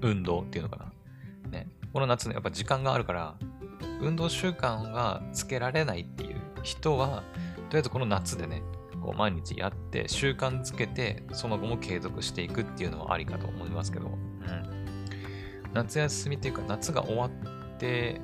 [0.00, 0.92] 運動っていうのか
[1.44, 1.50] な。
[1.50, 1.68] ね。
[1.92, 3.36] この夏ね、やっぱ時間があるから、
[4.00, 7.22] 運動習慣がつけられないっていう人は、
[7.70, 8.62] とりあえずこの夏でね、
[9.00, 14.16] こう毎日やって習慣づけて、その後も継続していくっていうのはありかと思いますけど、うん。
[15.72, 17.30] 夏休みっていうか夏が終わっ
[17.78, 18.20] て、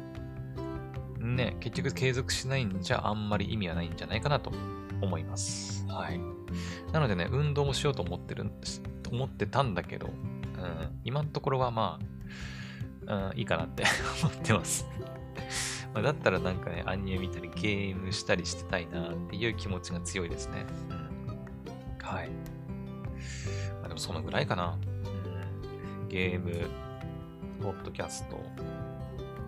[1.18, 4.52] ね、結局継続しないんじゃあんまり意味はないんじゃないかなと
[5.00, 5.86] 思います。
[5.88, 6.20] はい。
[6.92, 11.98] なのでね、運動もしようと思ってるんです、思ってたんだけど、うん、今のところはま
[13.06, 13.84] あ、うん、いいかなって
[14.22, 14.86] 思ってます
[15.94, 20.66] まだったらなんかね、アニメ見たりゲームしたりしてたいなっていう気持ちが強いですね。
[20.90, 22.28] うん、はい。
[22.28, 24.78] まあ、でもそのぐらいかな。
[26.02, 26.68] うん、ゲーム、
[27.62, 28.38] ポッドキャスト、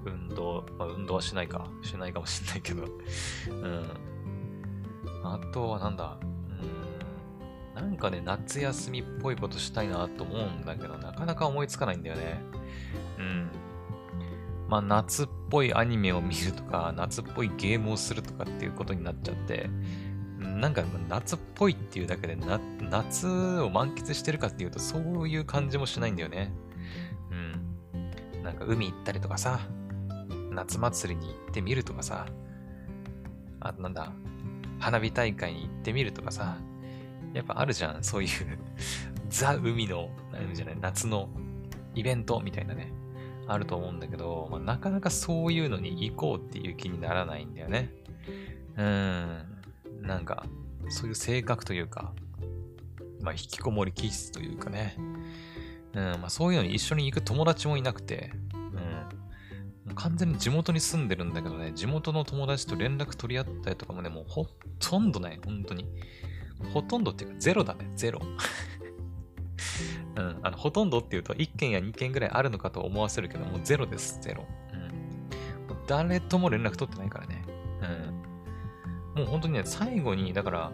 [0.04, 1.66] 運動、まあ、運動はしないか。
[1.82, 2.84] しないかもしれないけど。
[2.84, 4.10] うん。
[5.22, 6.16] あとはなんだ。
[7.74, 7.83] うん。
[7.83, 12.40] なんかね、夏休みっぽいことしたいなと思うんだけど、なかなか思いつかないんだよね。
[13.18, 13.50] うん。
[14.68, 19.68] まあ、夏っぽいアニメを見るとか、夏っぽいゲームをするとかっていうことになっちゃって、
[20.38, 26.52] なんか夏っぽいっていうだけでな、夏を満喫してるかっていうと、そういう感じもしないんだよね。
[27.30, 27.35] う
[28.38, 28.42] ん。
[28.42, 29.61] なんか海行ったりとかさ、
[30.50, 32.26] 夏祭りに行ってみるとかさ、
[33.61, 34.12] あとなんだ、
[34.80, 36.56] 花火大会に行ってみるとかさ、
[37.32, 38.30] やっぱあるじゃん、そういう
[39.28, 41.28] ザ・海の、なんじゃない、夏の
[41.94, 42.92] イベントみたいなね、
[43.46, 47.90] あると思うんだけど、まあ、なかなかそういうのに行こうっていう気にならないんだよね。
[48.76, 49.42] うー
[50.02, 50.44] ん、なんか、
[50.88, 52.12] そういう性格というか、
[53.20, 54.96] まあ、引きこもり気質というかね、
[55.94, 58.60] うん、まあ、そういうのに一緒に行く友達もいなくて、うん、
[59.94, 64.46] 完全に地元に住んでるんだけどね、地元の友達と連絡取り合ったりとかもね、もうほ
[64.79, 65.87] とんどない、本当に。
[66.72, 68.20] ほとんどっていうか、ゼロだね、ゼロ。
[70.16, 74.44] うん、あのほとんどっていうと、1件や2件ぐらいあるのかと思わせるけど、もうゼロです、ゼロ。
[74.72, 77.44] うん、う誰とも連絡取ってないからね。
[79.14, 80.72] うん、もう本当にね、最後に、だから、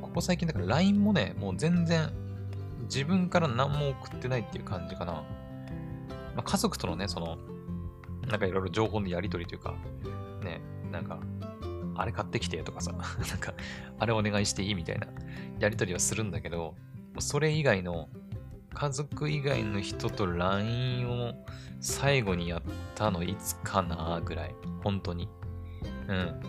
[0.00, 2.10] ここ最近だから LINE もね、もう全然
[2.82, 5.12] 自分から何も送ってないっていう感じかな。
[5.12, 5.22] ま
[6.38, 7.38] あ、家族とのね、その、
[8.26, 9.74] なんかいろいろ情報のやり取りというか、
[10.42, 10.60] ね、
[10.90, 11.20] なんか、
[11.94, 13.02] あれ買ってきてとかさ、 なん
[13.38, 13.54] か、
[13.98, 15.06] あれお願いしていいみたいな
[15.58, 16.74] やり取りはするんだけど、
[17.18, 18.08] それ以外の、
[18.74, 21.46] 家族以外の人と LINE を
[21.80, 22.62] 最後にやっ
[22.94, 24.54] たのいつかなぐらい。
[24.84, 25.28] 本当に。
[26.08, 26.40] うん。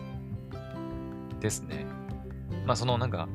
[1.40, 1.86] ですね。
[2.66, 3.28] まあそのなんか、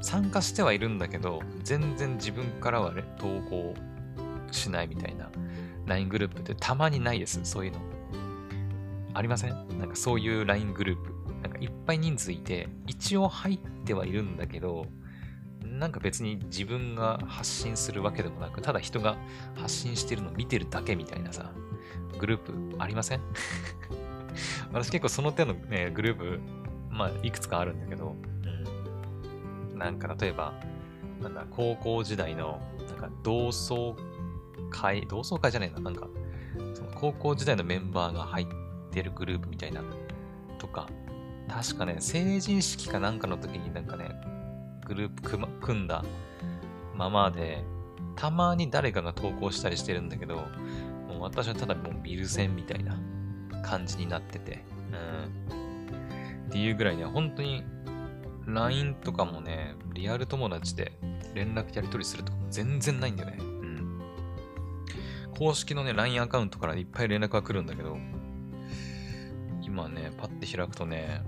[0.00, 3.74] 参加してはいるんだけど、全然自分からは、ね、投稿
[4.50, 5.30] しないみたいな
[5.86, 7.40] LINE グループってたまにないです。
[7.44, 7.78] そういうの。
[9.14, 9.78] ありません？
[9.78, 11.12] なんかそういう LINE グループ。
[11.42, 14.86] なんかいっぱい人数いて、一応入ってはいるんだけど、
[15.64, 19.16] なんか別に自分が発信するわけでもなく、ただ人が
[19.56, 21.50] 発信してるのを見てるだけみたいなさ、
[22.18, 23.20] グループありません？
[24.72, 26.40] 私結構その手のね、グループ、
[26.90, 28.14] まあ、いくつかあるんだけど、
[29.72, 30.54] うん、なんか例えば、
[31.20, 33.96] なんだ、高校時代の、なんか同窓
[34.72, 36.08] 会、同窓会じゃないな、なんか、
[36.74, 38.46] その高校時代のメンバーが入っ
[38.90, 39.82] てるグループみたいな、
[40.58, 40.88] とか、
[41.48, 44.10] 確かね、成人式かなんかの時になんかね、
[44.86, 46.04] グループ組,、組んだ
[46.94, 47.64] ままで、
[48.16, 52.96] たまに誰かが投稿したりしてるんだけど、もう私はただもうビル戦みたいな
[53.62, 56.48] 感じになってて、うん。
[56.48, 57.64] っていうぐらいね、本当に
[58.46, 60.92] LINE とかもね、リアル友達で
[61.34, 63.51] 連絡やり取りするとかも全然ないんだよね。
[65.42, 67.98] 公式のね、LINE アカウントからいっぱい連絡が来るんだけど、
[69.60, 71.20] 今ね、パッて開くとね、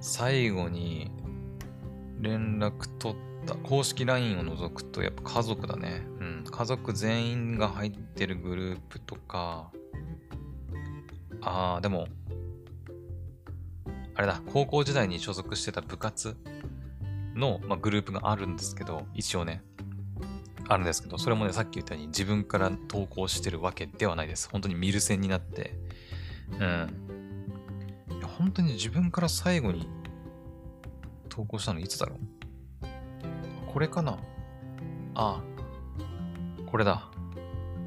[0.00, 1.10] 最後に
[2.20, 6.06] 連絡取った公式 LINE を除くとやっぱ家族だね。
[6.20, 6.44] うん。
[6.48, 9.72] 家族全員が入ってるグループとか、
[11.40, 12.06] ああ、でも、
[14.14, 16.36] あれだ、高校時代に所属してた部活
[17.34, 19.64] の、まあ、グループがあるんですけど、一応ね、
[20.68, 24.48] あるんですけど、それもね、さっき言ったように自分から投稿してるわけではないです。
[24.50, 25.74] 本当に見る線になって、
[26.52, 26.60] うん。
[28.18, 29.88] いや本当に自分から最後に
[31.28, 32.18] 投稿したのいつだろう？
[33.66, 34.18] これかな？
[35.14, 35.42] ああ、
[36.66, 37.08] これだ。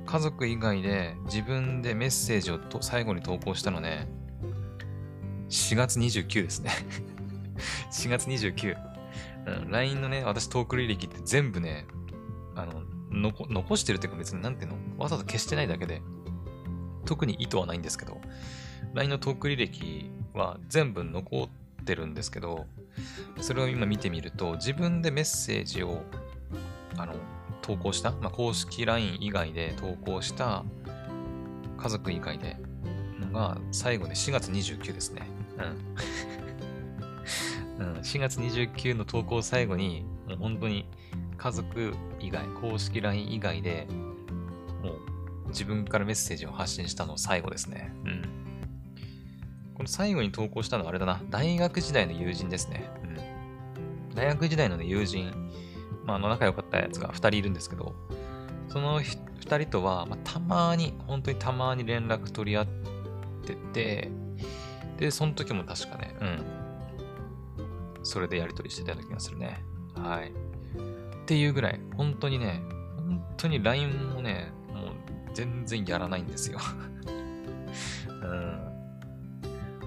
[0.05, 4.07] 家族以外で自分でメッセージをと最後に投稿したのね、
[5.49, 6.71] 4月29ですね
[7.91, 8.77] 4月29。
[9.47, 11.85] うん、LINE のね、私トーク履歴って全部ね、
[12.55, 12.83] あの、
[13.49, 14.77] 残してるっていうか別になんていうの？
[14.97, 16.01] わざわざ消してないだけで、
[17.05, 18.19] 特に意図はないんですけど、
[18.93, 22.65] LINE のトーク履歴は全部残ってるんですけど、
[23.41, 26.03] それを今見てみると、自分でメッセージを、
[26.97, 27.15] あの、
[27.61, 30.63] 投稿した、まあ、公式 LINE 以外で投稿した
[31.77, 32.57] 家族以外で
[33.19, 35.27] のが最後で4月29ですね。
[35.57, 35.95] うん。
[37.79, 40.85] うん、4月29の投稿最後に、もう本当に
[41.37, 43.87] 家族以外、公式 LINE 以外で、
[44.81, 47.93] もう自分からメッセージを発信したの最後ですね。
[48.05, 48.21] うん。
[49.75, 51.21] この最後に投稿したのはあれだな。
[51.29, 52.89] 大学時代の友人ですね。
[53.03, 54.15] うん。
[54.15, 55.33] 大学時代の、ね、友人、
[56.05, 57.93] まあ、あの仲良かったやつが2人いるんですけど、
[58.69, 62.67] その2人とは、まあ、たまに、本当にたまに連絡取り合っ
[63.45, 64.11] てて、
[64.97, 66.64] で、その時も確かね、うん。
[68.05, 69.63] それでやり取りしてたような気がするね。
[69.95, 70.31] はい。
[70.31, 72.61] っていうぐらい、本当にね、
[72.97, 74.85] 本当に LINE もね、もう
[75.33, 76.59] 全然やらないんですよ。
[78.07, 78.65] うん。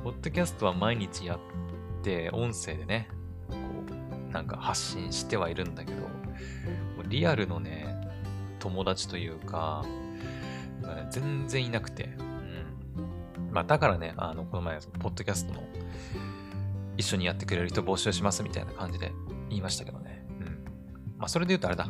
[0.02, 1.38] ポッドキャストは毎日やっ
[2.02, 3.08] て、音声でね、
[3.48, 3.56] こ
[4.28, 6.08] う、なんか発信してはいるんだけど、
[7.08, 7.96] リアルのね、
[8.58, 9.84] 友達というか、
[11.10, 13.50] 全然いなくて、うん。
[13.52, 15.62] まあ、だからね、あの、この前、ポッドキャストの、
[16.98, 19.12] 一緒にやってくれる人募集しますみたいな感じで
[19.48, 20.26] 言いましたけどね。
[20.40, 20.46] うん。
[21.16, 21.88] まあ、それで言うとあれだ。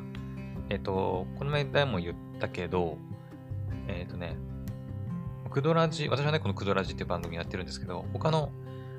[0.68, 2.98] えっ、ー、と、この前も言ったけど、
[3.88, 4.36] えっ、ー、とね、
[5.50, 8.52] クドラジ、私はね、このクドラジっていう番組やってるんですけど、他の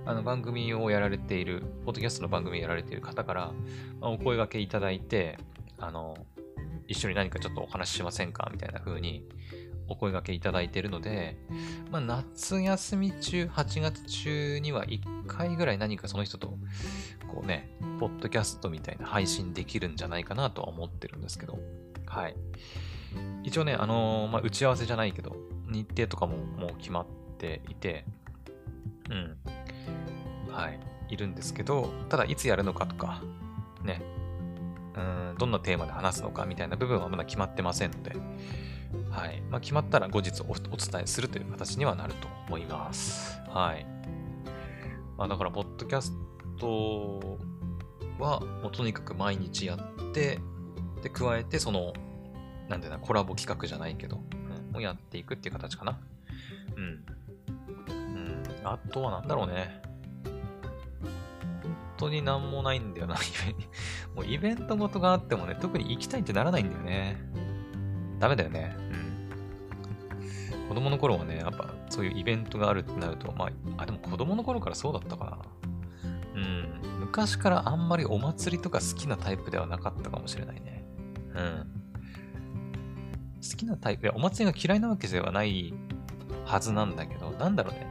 [0.06, 3.52] あの番組をやられている、ポッドキャストの番組をやられている方から、
[4.02, 5.38] まあ、お声掛けいただいて、
[5.78, 6.18] あの、
[6.88, 9.24] 一緒に何かちょっとお話ししませんかみたいな風に
[9.90, 11.38] お声掛けいただいているので、
[11.92, 16.58] まあ、夏休み中、8月中には1回ぐらい何かその人と、
[17.28, 21.60] こうね、ポッドキャストみたいな配信できるんじゃないかなとは思ってるんですけど、
[22.06, 22.36] はい。
[23.44, 25.36] 一応ね、あのー、まあ、打ち合わせじゃないけど、
[25.68, 27.06] 日程とかももう決まっ
[27.38, 28.06] ていて、
[29.10, 29.38] うん。
[30.52, 30.80] はい。
[31.10, 33.22] いるんですけど、ただいつやるのかとか、
[33.84, 34.02] ね、
[34.96, 38.16] うん、どんなテーマで話すのかみたいな部分はまだ決まってませんので、
[39.10, 39.42] はい。
[39.50, 43.40] まあ、決まったら後日お伝えするという形にはなると思います。
[43.50, 43.86] はい。
[45.18, 46.14] まあ、だから、ポッドキャス
[46.60, 47.38] ト
[48.20, 50.40] は、もうとにかく毎日やって、
[51.02, 51.94] で、加えて、その、
[52.68, 54.20] なんていうの、コラボ企画じゃないけど、
[54.74, 56.00] うん、やっていくっていう形かな。
[56.76, 57.06] うん。
[57.94, 58.44] うん。
[58.64, 59.82] あとはなんだろうね。
[61.98, 63.16] 本当になんもないんだよな。
[64.16, 67.18] もうイベントごとがあってもね、特に行きたいってならないんだよね。
[68.20, 68.76] ダメだよね。
[68.78, 70.68] うん。
[70.70, 75.38] 子供の頃はね、やっぱそういうイベントがあるってなると、まあ、あ、でも子供の頃からそうだったかな。
[76.36, 77.00] うん。
[77.00, 80.86] 昔からあんまりお祭りとか好きなタイプではなかったかもしれないね。
[81.34, 81.80] うん。
[83.42, 85.74] 好きなタイプ、いや、お祭りが嫌いなわけではない
[86.46, 87.88] はずなんだけど、なんだろうね。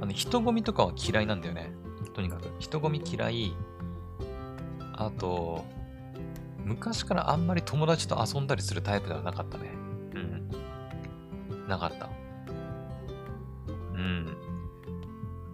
[0.00, 1.70] あの、人混みとかは嫌いなんだよね。
[2.14, 2.50] とにかく。
[2.58, 3.54] 人混み嫌い。
[4.94, 5.64] あと、
[6.68, 9.70] 昔からあんまり友達と遊んだりするタイプではなかったね。
[10.14, 10.50] うん。
[11.66, 12.10] なかった。
[13.94, 14.36] うん。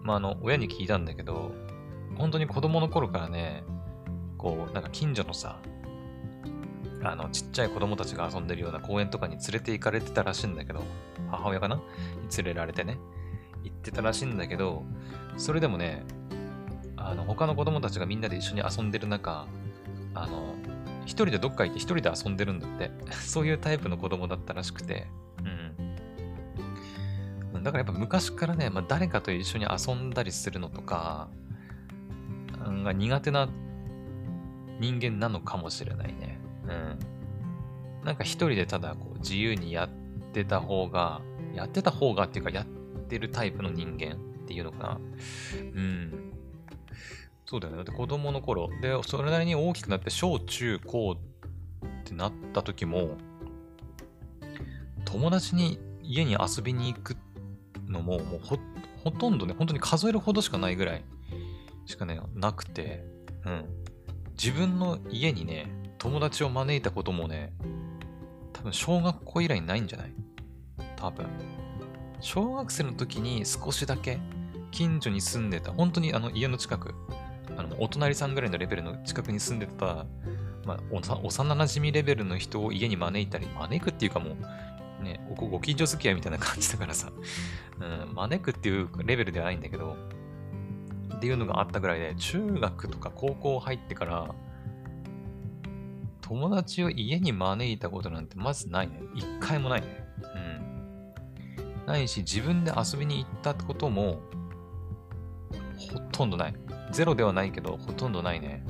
[0.03, 1.53] まあ、あの、親に聞いたんだけど、
[2.17, 3.63] 本当に子供の頃からね、
[4.37, 5.57] こう、なんか近所のさ、
[7.01, 10.83] あの、ちっちゃい子供たちが遊んでるような公園とかに連れて行かれてたらしいんだけど、
[11.31, 11.79] 母親かな？
[12.37, 12.97] 連れられてね、
[13.63, 14.83] 行ってたらしいんだけど、
[15.37, 16.03] それでもね、
[16.97, 19.47] あの、他の子供たちがみんなで一緒に遊んでる中、
[20.13, 20.55] あの、
[21.05, 22.91] 一人でどっか行って一人で遊んでるんだって。
[23.21, 25.07] そういうタイプの子供だったらしくて、
[27.53, 27.63] うん。
[27.63, 31.29] だからやっぱ昔からね、まあ、誰かと一緒に遊んだりするのとか、
[32.83, 33.49] が苦手な
[34.79, 36.39] 人間なのかもしれないね。
[36.63, 38.05] うん。
[38.05, 39.89] なんか一人でただこう自由にやっ
[40.33, 41.21] てた方が、
[41.53, 42.65] やってた方がっていうかやっ
[43.07, 44.99] てるタイプの人間っていうのかな。
[45.55, 46.34] うん。
[47.45, 47.77] そうだよね。
[47.77, 51.15] だって子供の頃、で、それなりに大きくなって小中高っ
[52.03, 53.17] てなった時も、
[55.05, 57.15] 友達に家に遊びに行く
[57.87, 58.57] のも、もうほ、
[59.03, 61.03] ほとんどね、本当に数えるほどしかないぐらい
[61.85, 63.05] しかね、なくて、
[63.45, 63.65] うん。
[64.37, 67.53] 自分の家にね、友達を招いたこともね、
[68.53, 70.13] 多分小学校以来ないんじゃない？
[70.95, 71.27] 多分。
[72.19, 74.19] 小学生の時に少しだけ
[74.71, 76.95] 近所に住んでた、本当にあの家の近く、
[77.57, 80.05] あのお隣さんぐらいのレベルの近くに住んでた、
[80.65, 84.35] まあ、幼馴染レベルの人を家に招いたり、招くっていうかも
[85.01, 87.11] う、ね、ごご近所付き合いみたいな感じだからさ、
[87.79, 89.95] うん、招くっていうレベルではないんだけど、
[91.15, 94.35] っていうのがあったぐらいで、中学とか高校入ってから、
[96.21, 98.99] 友達を家に招いたことなんてまずないね。
[99.13, 99.87] 一回もないね。
[101.57, 101.85] うん。
[101.85, 104.21] ないし、自分で遊びに行ったことも、
[105.77, 106.55] ほとんどない。
[106.95, 108.63] ゼロではないけど、ほとんどないね。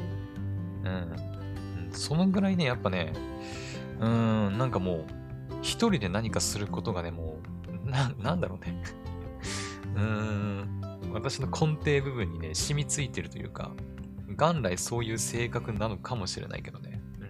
[0.84, 1.16] うん。
[1.92, 3.14] そのぐらいね、やっぱね、
[4.00, 5.06] うーん、なんかもう、
[5.62, 7.38] 一人で何かすることがね、も
[7.86, 8.82] う、な、なんだろうね。
[9.96, 10.82] うーん、
[11.14, 13.70] 私の根底部分にね、染みついてるというか、
[14.28, 17.00] 元来そういう性格なのかもしれないけどね。
[17.20, 17.24] う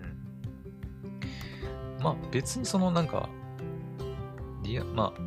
[2.02, 3.28] んまあ別にそのなんか、
[4.64, 5.22] リア、まあ、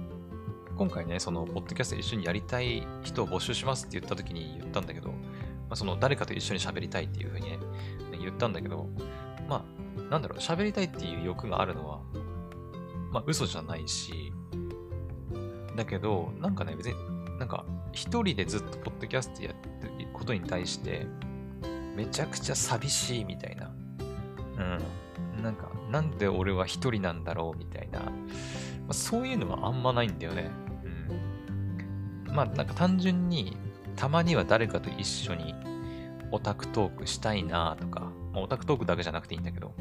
[0.79, 5.13] 今回ね、その、ポッドキャスト一緒にやりたい人を募集しますって言った時に言ったんだけど、
[5.69, 7.59] まあその誰かと一緒に喋りたいっていうふうにね、
[8.19, 8.89] 言ったんだけど、
[9.49, 9.65] ま
[9.99, 12.01] あ、なんだろう、喋りたいっていう欲があるのは、
[13.11, 14.33] まあ嘘じゃないし、
[15.77, 16.95] だけど、なんかね、別に、
[17.39, 21.07] なんか、一人でずっとポッドキャストやってることに対して、
[21.97, 23.73] めちゃくちゃ寂しいみたいな、
[25.37, 28.11] うん、なんか、なんで俺は一人なんだろうみたいな、ま
[28.91, 30.51] あ、そういうのはあんまないんだよね。
[32.27, 32.35] うん。
[32.35, 33.57] まあ、なんか単純に、
[33.97, 35.55] たまには誰かと一緒に
[36.31, 39.75] オタクトークしたいなとか、まあ、オタクトークだけじゃなくていいんだけど、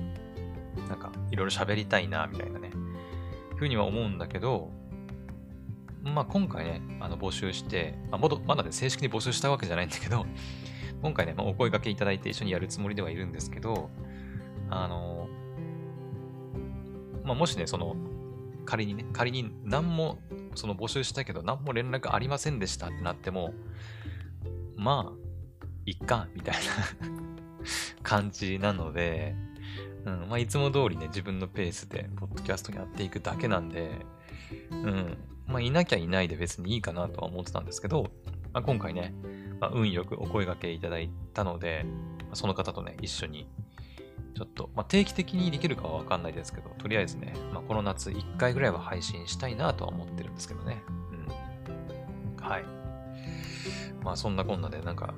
[0.90, 2.72] なんか、いろいろ喋りたいなみたいなね、
[3.56, 4.72] ふうには思うんだけど、
[6.04, 10.26] まあ今回ね、あの募集して、まあ、まだね、正式に募集したわけじゃないんだけど、
[11.02, 13.90] 今回ね、まあ、お声掛けいただいて一緒にやるつもりではいるんですけど、
[14.70, 15.28] あの
[17.24, 17.96] まあ、もしね、その、
[18.66, 20.20] 仮にね、仮に何も
[20.56, 23.54] その募集したけど、何も連絡ありませんでしたってなっても、
[24.76, 25.27] まあ、
[25.88, 26.62] いっか、みたいな
[28.04, 29.36] 感じなので、
[30.06, 34.06] うんまあ、いつも通りね、自分のペースで、ポッドキャストやっていくだけなんで、
[34.70, 35.18] うん
[35.48, 38.12] まあ、いなきゃいないで別にいいかなとは思ってたんですけど、
[38.52, 39.14] まあ、今回ね、
[39.62, 41.86] まあ、運よくお声掛けいただいたので、
[42.34, 43.48] その方とね、一緒に、
[44.36, 50.84] ちょっと、まあ、定期的にできるかはわかんないですけど、とりあえずね、まあ、この夏1回ぐらいは配信したいなとは思ってるんですけどね。
[52.38, 52.44] うん。
[52.44, 52.66] はい。
[54.04, 55.14] まあそんなこんなで、なんか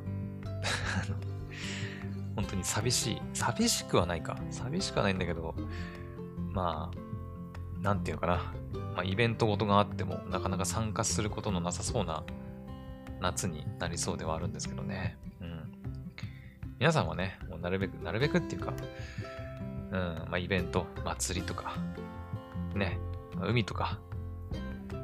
[2.35, 3.21] 本当に寂しい。
[3.33, 4.37] 寂しくはないか。
[4.49, 5.55] 寂しくはないんだけど、
[6.51, 8.53] まあ、なんていうのかな。
[8.95, 12.23] まあ、イベントごとがあっても、なかなか参加することのなさそうな
[13.21, 15.17] 夏になりそうではあるんですけどね。
[15.41, 15.71] うん。
[16.79, 18.73] 皆さんはね、もうなるべく、なるべくっていうか、
[19.91, 21.75] うん、まあ、イベント、祭りとか、
[22.75, 22.99] ね、
[23.35, 23.99] まあ、海とか、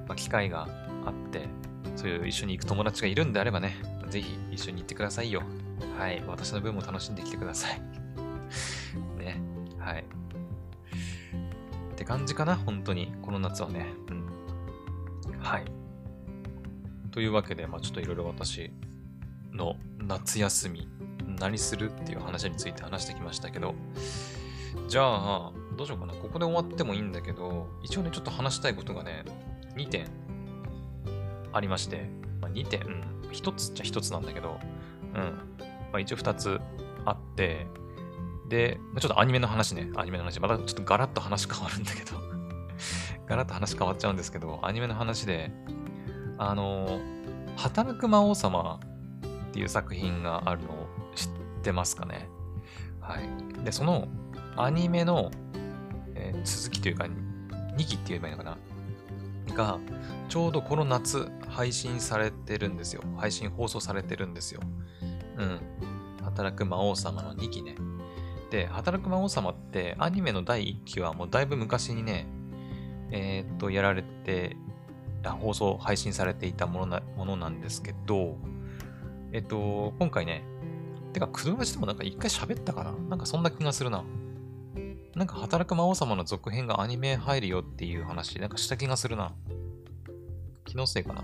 [0.07, 0.67] まあ、機会が
[1.05, 1.47] あって、
[1.95, 3.75] そういう一緒に行く友達がいるんであればね、
[4.09, 5.43] ぜひ一緒に行ってくださいよ。
[5.97, 6.23] はい。
[6.27, 7.81] 私の分も楽しんできてください。
[9.17, 9.41] ね。
[9.77, 10.03] はい。
[11.93, 13.13] って感じかな、本当に。
[13.21, 13.87] この夏はね。
[14.09, 15.39] うん。
[15.39, 15.65] はい。
[17.11, 18.71] というわけで、まあちょっといろいろ私
[19.51, 20.87] の夏休み、
[21.39, 23.75] 何するっていう話について話してきましたけど、
[24.87, 26.13] じゃあ、どうしようかな。
[26.13, 29.23] ここで終わってもいいんだけど、一応ね、ちょっと話したいことがね、
[29.75, 30.07] 2点
[31.53, 32.09] ありまして、
[32.41, 34.59] まあ、2点、うん、1つっちゃ1つなんだけど、
[35.13, 35.21] うん。
[35.21, 36.59] まあ、一応2つ
[37.05, 37.67] あって、
[38.49, 42.17] で、ちょっとアニメの話ね、アニメの話、またちょっとガラッと話変わるんだけど。
[43.27, 45.51] ガラッと話変わっちゃうんですけど、アニメの話で、
[46.37, 46.99] あの、
[47.55, 48.79] 働く魔王様
[49.47, 51.29] っていう作品があるのを知っ
[51.63, 52.29] てますかね？
[52.99, 53.63] はい。
[53.63, 54.07] で、その
[54.57, 55.31] アニメの、
[56.13, 58.57] えー、続きというか、2期って言えばいいのかな？
[59.55, 59.79] が、
[60.27, 63.01] ちょうどこの夏配信されてるんですよ。
[63.15, 64.61] 配信放送されてるんですよ。
[65.37, 65.59] うん。
[66.21, 67.75] 働く魔王様の2期ね。
[68.51, 72.27] で、働く魔王様ってアニメの第1期はもうだいぶ昔にね、
[73.11, 74.57] えー、っと、やられて、
[75.23, 78.37] 放送、配信されていたものなものなんですけど、
[79.31, 80.43] えっと、今回ね、
[81.13, 82.91] てか、クドラジでもなんか一回喋ったかな？
[82.91, 84.03] なんかそんな気がするな。
[85.15, 89.33] なんか働く魔王様の続編がアニメ入るよっていう話、なんかした気がするな。
[90.65, 91.23] 気のせいかな。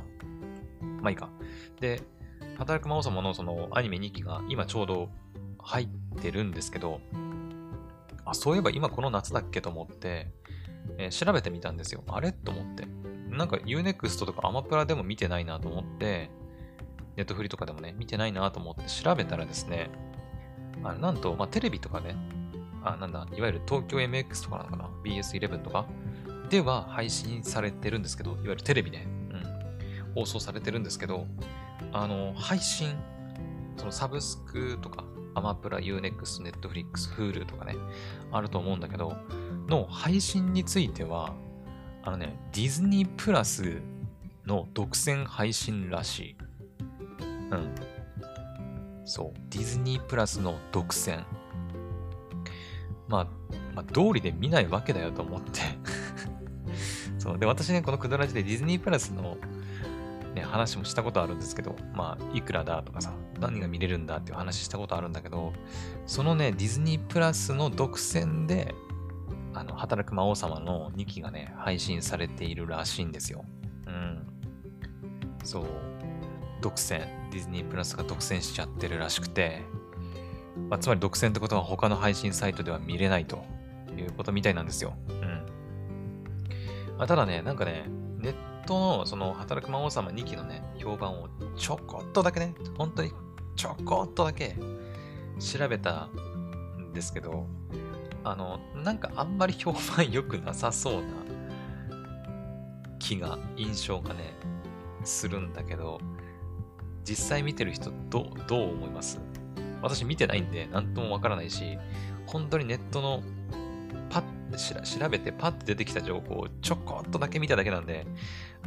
[1.01, 1.29] まあいいか。
[1.79, 2.01] で、
[2.57, 5.09] 働く魔王様のそのアニメ2期が今ちょうど
[5.59, 5.87] 入っ
[6.21, 7.01] てるんですけど、
[8.25, 10.31] あ、そういえば今この夏だっけと思って、
[10.97, 12.03] えー、調べてみたんですよ。
[12.07, 12.31] あれ？
[12.31, 12.85] と思って。
[13.29, 16.29] なんか Unext とかアマプラでも見てないなと思って、
[17.15, 19.89] ネットフリとかでもね、見てないなと思って調べたらですね、
[20.83, 22.15] あなんと、まあ、テレビとかね、
[22.83, 25.85] あ、なんだ、いわゆる東京 MX とかなのかな ?BS11 とか？
[26.49, 29.07] では配信されてるんですけど、いわゆるテレビね、
[30.15, 31.25] 放送されてるんですけど、
[31.91, 32.95] あの、配信、
[33.77, 35.03] そのサブスクとか、
[35.33, 37.75] アマプラ、Unext、Netflix、Hulu とかね、
[38.31, 39.15] あると思うんだけど、
[39.67, 41.33] の配信については、
[42.03, 43.81] あのね、ディズニープラス
[44.45, 46.35] の独占配信らしい。
[47.51, 47.75] うん。
[49.05, 49.39] そう。
[49.49, 51.23] ディズニープラスの独占。
[53.07, 53.27] まあ、
[53.75, 55.61] まあ、道理で見ないわけだよと思って
[57.19, 57.37] そう。
[57.37, 59.37] で、私ね、このクドラジでディズニープラスの、
[60.33, 65.53] ね、話もしたことあるんですけど、まあ、いくらだとかさ、何が見れるんだっていう話したことあるんだけど、
[66.05, 68.73] そのね、ディズニープラスの独占で、
[69.53, 73.43] あの、働く魔王様の2期がね、配信されているらしいんですよ。
[73.87, 74.25] うん。
[75.43, 75.65] そう。
[76.61, 76.99] 独占。
[77.31, 79.61] ディズニープラスが独占しちゃってるらしくて、
[80.69, 83.43] まあ、つまり独占ってことは他の配信サイトでは見れないと
[83.97, 84.93] いうことみたいなんですよ。
[85.09, 85.45] うん。
[86.97, 87.85] まあ、ただね、なんかね、
[88.17, 93.11] ネットのその働く魔王様2期のね、評判をちょこっとだけね、本当に
[93.55, 94.55] ちょこっとだけ
[95.39, 96.05] 調べた
[96.79, 97.47] んですけど、
[98.23, 101.07] あの、なんかあんまり評判良くなさそうな
[102.99, 104.33] 気が、印象がね、
[105.03, 105.99] するんだけど、
[107.03, 109.19] 実際見てる人どどう思います？
[109.81, 111.79] 私見てないんで何ともわからないし、
[112.27, 113.23] 本当にネットの
[114.09, 114.27] パッて
[114.85, 118.05] 調べてパッて出てきた情報をちょこっとだけ見ただけなんで、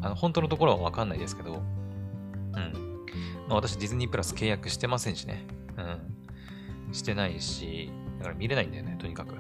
[0.01, 3.05] あの本当のところはわかんないですけど、うん。
[3.49, 5.45] まあ私ディズニープラス契約してませんしね。
[5.77, 6.95] うん。
[6.95, 9.35] してないし、だから見れないんだよね、とにかく。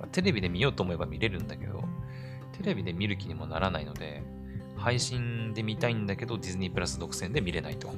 [0.00, 1.84] ま、テレビで見ようと思えば見れるんだけど、
[2.52, 4.22] テレビで見る気にもならないので、
[4.76, 7.92] 配信で見たいんだけど、ディズニープラス独占で見れないと。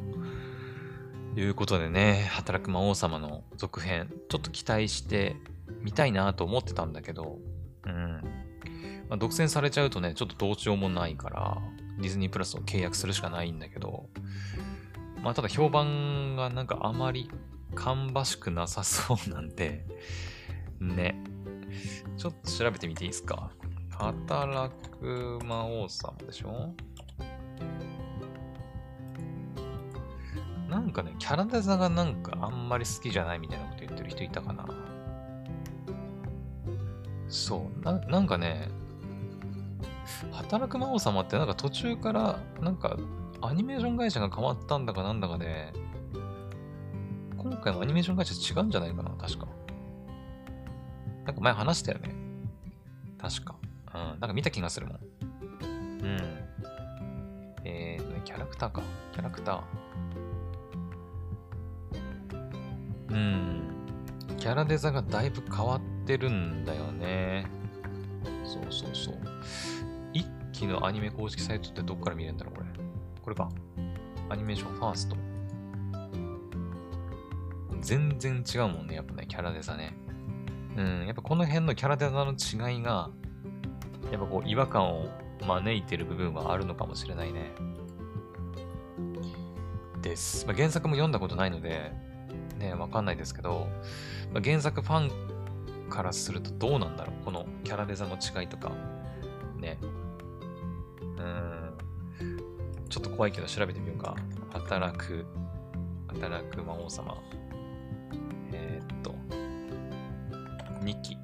[1.36, 5.36] いうことでね、働く魔王様の続編、ちょっと期待して
[5.82, 7.38] みたいなと思ってたんだけど、
[9.08, 11.58] まあ、独占されちゃうとね、ちょっとどうしようもないから、
[11.98, 14.08] ディズニープラスを契約するしかないんだけど、
[15.22, 17.30] まあただ評判がなんかあまり
[17.74, 19.86] 芳しくなさそうなんで、
[20.80, 21.22] ね。
[22.16, 23.50] ちょっと調べてみていいですか？
[23.90, 26.74] 働く魔王様でしょ？
[30.68, 34.66] なんかね、キャラデザがなんかあんまり好きじゃないみたいなこと言ってる人いたかな。
[37.28, 38.68] そう、ななんかね、
[40.32, 42.96] 働く魔王様ってなんか途中からなんか
[43.40, 45.72] アニメーション会社が変わったんだかなんだかで、
[47.36, 49.46] 今回のアニメーション会社違うんじゃないかな、確か。
[51.24, 52.14] なんか前話したよね。
[53.18, 53.56] 確か。
[53.94, 54.96] うん、なんか見た気がするもん。
[54.96, 56.18] うん。
[57.64, 58.82] えーとね、キャラクターか。
[59.12, 59.60] キャラクター。
[63.10, 63.62] うん。
[64.38, 67.46] キャラデザがだいぶ変わってるんだよね。
[68.44, 69.14] そうそうそう。
[70.56, 72.66] 一期のアニメ公式サイトってどっから見れるんだろう、これ。
[73.22, 73.50] これか。
[74.30, 75.16] アニメーションファースト。
[77.82, 79.94] 全然違うもんね、やっぱね、キャラデザね。
[80.74, 83.10] うん、やっぱこの辺のキャラデザの違いが、
[84.10, 85.10] やっぱこう違和感を
[85.46, 87.52] 招いてる部分はあるのかもしれないね。
[90.00, 90.46] です。
[90.46, 91.92] まあ、原作も読んだことないので、
[92.56, 93.68] ね、わかんないですけど、
[94.32, 98.72] まあ、原作ファンからするとどうなんだろうこのキャラデザの違いとか。
[99.60, 99.76] ね。
[101.18, 101.76] うん。
[102.88, 104.14] ちょっと怖いけど調べてみようか。
[104.50, 105.26] 働く、
[106.08, 107.16] 働く魔王様。
[108.52, 109.14] えー、っと、
[110.82, 111.16] 2期。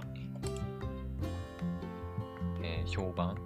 [2.62, 3.36] えー、評判。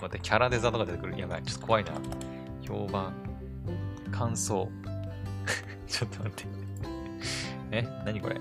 [0.00, 1.18] 待って、キャラデザとか出てくる。
[1.18, 1.92] やばい、ちょっと怖いな。
[2.62, 3.12] 評判。
[4.10, 4.68] 感想。
[5.86, 6.44] ちょっと待って。
[7.70, 7.82] え？
[8.04, 8.40] 何これ？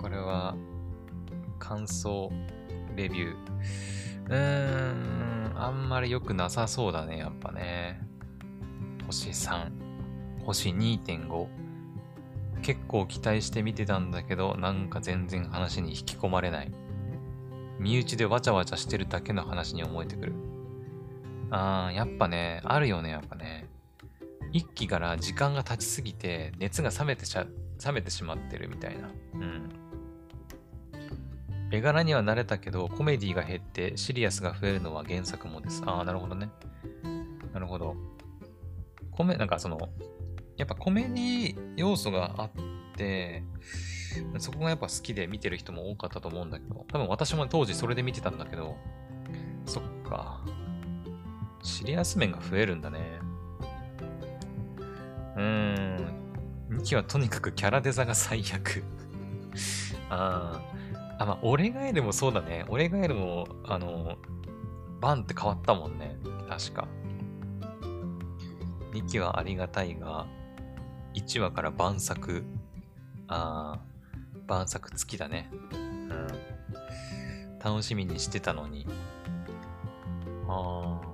[0.00, 0.54] これは、
[1.58, 2.30] 感想、
[2.96, 3.34] レビュー。
[4.28, 5.09] うーん、
[5.62, 8.00] あんまり良くなさそうだね、やっぱね。
[9.06, 9.70] 星3、
[10.44, 11.48] 星2.5。
[12.62, 16.72] 結構期待して見てたんだけど、なんか全然話に引き込まれない。
[17.78, 20.34] 身内でわちゃわちゃしてるだけの話に思えてくる。
[21.50, 23.66] あー、やっぱね、あるよね、やっぱね。
[24.52, 27.46] 一期から時間が経ちすぎて、熱が冷めてちゃ、
[27.84, 29.10] 冷めてしまってるみたいな。
[29.34, 29.79] うん。
[31.72, 35.82] 絵柄には慣れたけど、コメディが減ってシリアスが増えるのは原作もです。
[35.86, 36.50] ああ、なるほどね。
[37.52, 37.94] なるほど。
[39.12, 39.90] コメ、なんかその、
[40.56, 42.50] やっぱコメディ要素があっ
[42.96, 43.44] て、
[44.38, 48.76] そこがやっぱ好きで見てる人も多かったと思うんだけど、多分私も当時それで見てたんだけど、
[49.64, 50.44] そっか。
[51.62, 52.98] シリアス面が増えるんだね。
[55.36, 56.20] うーん。
[56.70, 58.82] 2期はとにかくキャラデザが最悪
[60.10, 60.79] ああ。
[61.20, 62.64] あ、まあ、俺ガエルもそうだね。
[62.68, 64.16] 俺ガエルも、あの、
[65.00, 66.16] バンって変わったもんね。
[66.48, 66.88] 確か。
[68.94, 70.26] 2期はありがたいが、
[71.14, 72.42] 1話から晩作。
[73.28, 73.80] ああ、
[74.46, 75.50] 晩作付きだね。
[75.72, 76.26] うん。
[77.62, 78.86] 楽しみにしてたのに。
[80.48, 81.10] ああ。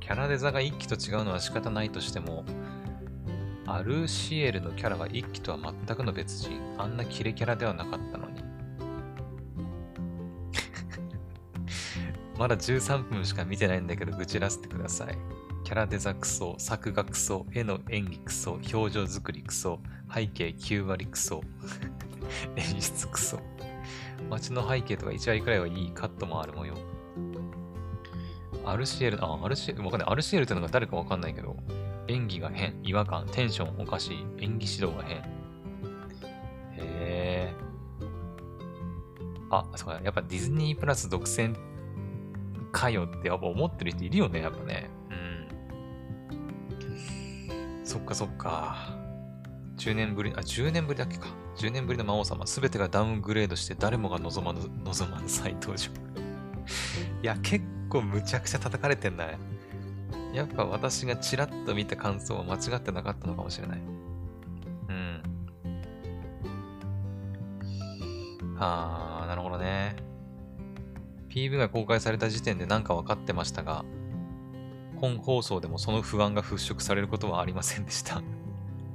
[0.00, 2.46] キャラデザが1期と違うのは仕方ないとしても、
[3.66, 6.58] アルシエルのキャラは1期とは全くの別人。
[6.78, 8.47] あんなキレキャラではなかったのに。
[12.38, 15.18] まだ13分しか見てないんだけど、愚痴らせてください。
[15.64, 19.80] キャラデザクソ、作画クソ、絵の演技クソ、表情作りクソ、
[20.14, 21.42] 背景9割クソ、
[22.54, 23.40] 演出クソ。
[24.30, 26.74] 街の背景とか1割くらいはいいカットもある模様。
[28.64, 30.08] アルシエル、あ、アルシエル、わかんない。
[30.08, 31.56] アルシエルってのが誰かわかんないけど、
[32.06, 35.16] 演技が変、違和感、テンションおかしい、演技指導が変。
[35.16, 35.22] へ
[36.76, 37.54] え。
[39.50, 41.67] あ、そうだ、やっぱディズニープラス独占
[42.70, 44.90] かよってやっぱ思ってる人いるよね、やっぱね。
[45.10, 45.14] う
[47.82, 47.86] ん。
[47.86, 48.96] そっかそっか。
[49.76, 51.28] 10年ぶり、あ、10年ぶりだっけか。
[51.56, 55.90] 10年ぶりの魔王様、すべてがダウングレードして誰もが望まぬ、望まぬ再登場。
[57.22, 59.38] いや、結構むちゃくちゃ叩かれてんだね。
[60.32, 63.78] やっぱ私がちらっと見た感想は間違ってなかったのかもしれない。
[64.88, 65.22] うん。
[68.56, 70.07] はあ、なるほどね。
[71.28, 73.84] PV が公開された時点で何か分かってましたが、
[74.96, 78.20] 本放送でもその不安が払拭されることはありませんでした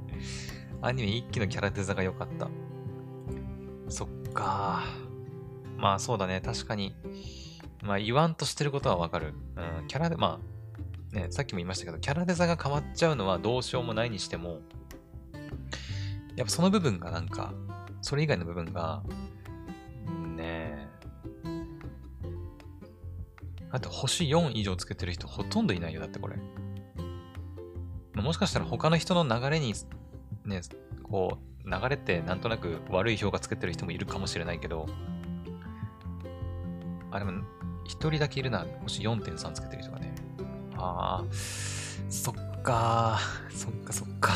[0.82, 2.48] アニメ一期のキャラデザが良かった。
[3.88, 4.84] そっか。
[5.76, 6.40] まあそうだね。
[6.40, 6.94] 確かに。
[7.82, 9.34] まあ言わんとしてることはわかる。
[9.56, 9.86] うん。
[9.86, 10.40] キャラで、ま
[11.12, 14.60] あね、さっきも言いましたけど、キャラデザが変わっちゃうのはどうしようもないにしても、
[16.36, 17.54] やっぱその部分がなんか、
[18.02, 19.02] それ以外の部分が、
[23.74, 26.00] ねえ、だって星4以上つけてる人ほとんどいないよ。
[26.00, 26.36] だってこれ。
[28.14, 29.74] もしかしたら他の人の流れに、
[30.44, 30.62] ね、
[31.02, 34.86] こう、流れてなんとなく悪い評価つけてる人もいるかもしれないけど、
[37.10, 37.42] あ、でも、
[37.84, 38.66] 一人だけいるな。
[38.82, 40.14] 星4.3つけてる人がね。
[40.76, 41.24] ああ、
[42.08, 43.18] そっか
[43.50, 44.32] そっかそっか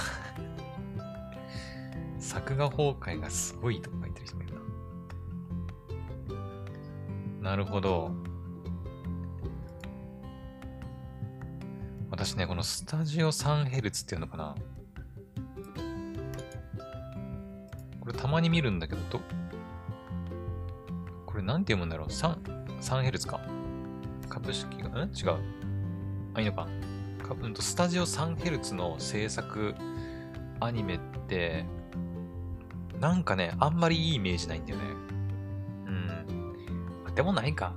[2.19, 4.55] 作画崩壊がすごいとか書いてる人もいる
[7.43, 7.51] な。
[7.51, 8.28] なるほど。
[12.19, 14.57] 私ね、このスタジオ 3Hz っていうのかな。
[18.01, 19.21] これたまに見るんだけど、ど、
[21.27, 22.39] これなんて読むんだろう ?3、
[22.81, 23.41] 3Hz か。
[24.29, 25.39] 株式が、ん違う。
[26.35, 26.67] あ、いいのか。
[27.23, 29.77] かうんと、スタジオ 3Hz の制作
[30.59, 30.99] アニメっ
[31.29, 31.67] て、
[32.99, 34.85] なんかね、あんまりいいイメージないんだよね。
[37.07, 37.15] うん。
[37.15, 37.75] でもないか。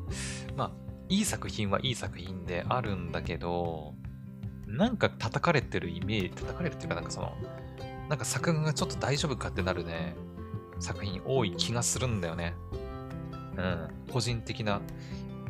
[0.58, 0.72] まあ、
[1.10, 3.94] いい作品はいい作品であるんだけど、
[4.72, 7.36] なんか叩かれてるイメージ、叩かれるっていうかなんかその、
[8.10, 10.16] なんか作画がちょっと大丈夫かってなるね、
[10.80, 12.56] 作品多い気がするんだよね。
[13.58, 13.88] うん。
[14.12, 14.82] 個人的な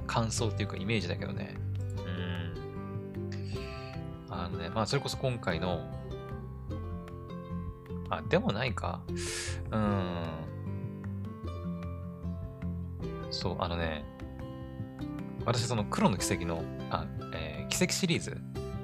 [0.08, 1.56] 感想っていうかイメージだけどね。
[1.98, 2.02] う
[4.30, 4.34] ん。
[4.34, 5.82] あのね、まあそれこそ今回の、
[8.10, 9.02] あ、でもないか。
[9.72, 10.26] うん。
[13.30, 14.04] そう、あのね、
[15.46, 18.38] 私その黒の奇跡の、あ、えー、奇跡シリーズ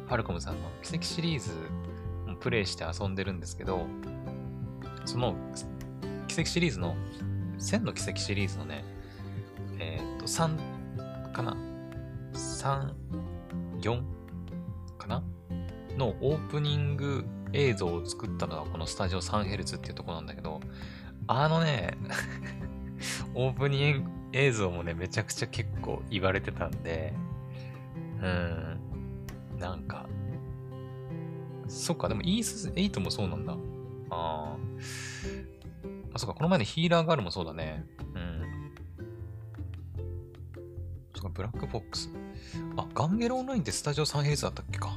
[0.08, 1.52] ファルコムさんの奇跡シリーズ
[2.32, 3.86] をプレイして遊んでるんですけど、
[5.06, 5.36] その
[6.28, 6.96] 奇跡シリーズの、
[7.60, 8.86] 1000の奇跡シリーズのね、
[9.80, 11.58] えっ、ー、と、3かな
[12.34, 12.94] ?3、
[13.82, 14.02] 4
[14.98, 15.24] かな？
[15.98, 20.62] のオープニング映像を作ったのがこのスタジオ 3Hz っていうとこなんだけど、
[21.28, 21.98] あのね
[23.36, 27.14] オープニング映像もね、めちゃくちゃ結構言われてたんで、
[28.22, 28.77] うん、
[29.58, 30.08] なんか、
[31.68, 33.54] そっか、でもイース8もそうなんだ。
[33.54, 33.58] あ
[34.10, 34.58] あ。
[36.14, 37.86] あ、そっか、この前のヒーラーガールもそうだね。
[38.16, 38.72] うん。
[41.16, 42.10] そっか、ブラックフォックス。
[42.78, 44.90] あ、ガンゲロオンラインってスタジオ3ヘイズだったっけか。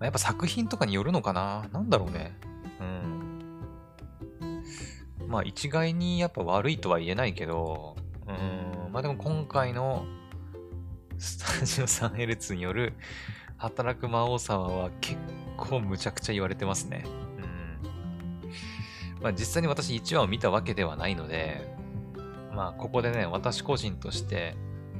[0.00, 2.36] やっぱ作品とかによるのかななんだろうね。
[2.80, 3.24] うん。
[5.28, 7.96] まあ一概にやっぱ悪いとは言えないけど、
[8.26, 8.92] うん。
[8.92, 10.04] まあでも今回の
[11.18, 12.94] スタジオ 3Hz による
[13.64, 15.18] 働く魔王様は結
[15.56, 17.04] 構むちゃくちゃ言われてますね。
[19.14, 19.22] うん。
[19.22, 21.74] まあ実際に私1話を見たわけではないので、
[22.54, 24.54] まあここでね、私個人として、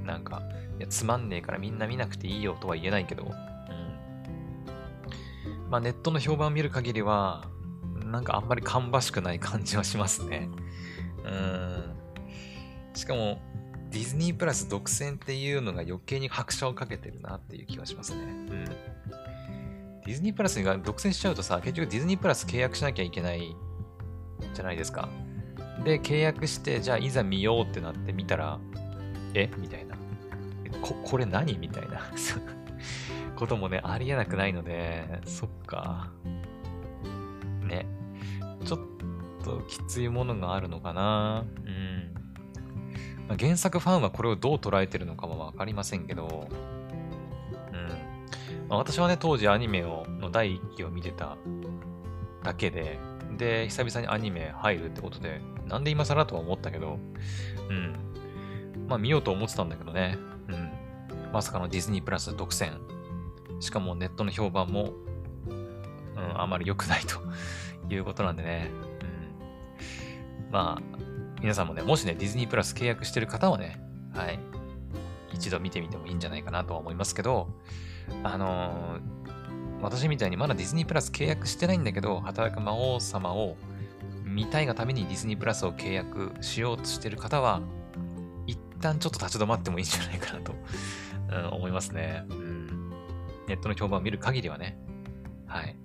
[0.05, 0.43] なんか、
[0.79, 3.31] いやつまんねえからみんな見なくていいよとは言えないけど、うん。
[5.71, 7.45] まあネットの評判を見る限りは、
[8.05, 10.49] なんかあんまり芳しくない感じはしますね。
[11.25, 11.95] うん。
[12.95, 13.41] しかも、
[13.95, 18.23] ディズニープラス独占っていうのが余計に拍車をかけてるなっていう気がしますね。
[18.23, 18.49] うん。
[18.65, 23.55] ディズニープラスが独占しちゃうとさ、結局ディズニープラス契約しなきゃいけない
[24.53, 25.09] じゃないですか。
[25.85, 28.59] で、契約して、じゃあいざ見ようってなって見たら、
[29.33, 29.49] え？
[29.59, 29.95] みたいな。
[30.83, 31.57] こ、これ何？
[31.57, 32.01] みたいな
[33.37, 36.11] こともね、ありえなくないので、そっか。
[37.63, 37.87] ね。
[38.65, 38.81] ちょっ
[39.45, 41.45] ときついものがあるのかな。
[43.29, 46.49] まあ、原作ファンはこれをどう捉えてるのかもわかりませんけど、
[47.73, 47.89] うん。
[48.69, 51.37] まあ、私はね、当時アニメをの第1期を見てた
[52.43, 52.99] だけで、
[53.37, 56.99] で、久々にアニメ入るってことで、なんで今更とは思ったけど、
[57.69, 57.97] うん。
[58.89, 60.19] まあ見ようと思ってたんだけどね、
[60.49, 60.71] うん。
[61.33, 62.79] まさかのディズニープラス独占。
[63.61, 64.93] しかもネットの評判も、
[65.49, 67.21] うん、あまり良くないと
[67.93, 68.71] いうことなんでね、
[70.47, 70.53] うん。
[70.53, 71.14] まあ、
[71.45, 73.79] 皆さんもね、もしね、ディズニープラス契約してる方はね、
[74.15, 74.39] はい、
[75.35, 77.51] 一度見てみてもいいんじゃないかなとは思いますけど、
[78.23, 83.59] あのー、私みたいにまだディズニープラス契約してないんだけど、働く魔王様を
[84.25, 87.61] 見たいがためにディズニープラスを契約しようとしてる方は、
[88.47, 90.55] 一旦ちょっと立ち止まってもいいんじゃないかなと、
[91.29, 92.91] うん、思いますね、うん。
[93.49, 94.79] ネットの評判を見る限りはね。
[95.45, 95.77] はい。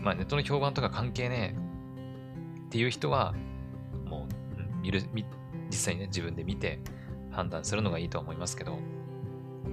[0.00, 3.36] まあネットの評判とか関係ねえっていう人は、
[4.04, 4.37] もう
[4.90, 5.02] 見る、
[5.68, 6.80] 実際にね、自分で見て
[7.30, 8.78] 判断するのがいいと思いますけど、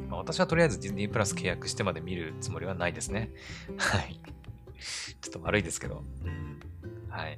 [0.09, 3.31] まあ、私はとりあえずディズニープラス契約してまで見るつもりはないですね。
[3.77, 4.19] はい。
[5.21, 6.03] ちょっと悪いですけど。
[6.25, 6.59] うん。
[7.09, 7.37] はい。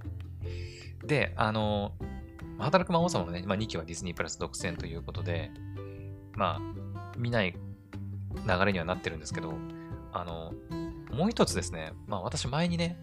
[1.05, 1.93] で、あの、
[2.57, 5.51] 働く魔王様のね、まあ、2期はディズニープラス独占ということで、
[6.33, 9.53] まあ、見ない流れにはなってるんですけど、
[10.11, 10.53] あの、
[11.11, 12.97] もう一つですね、まあ私前にね、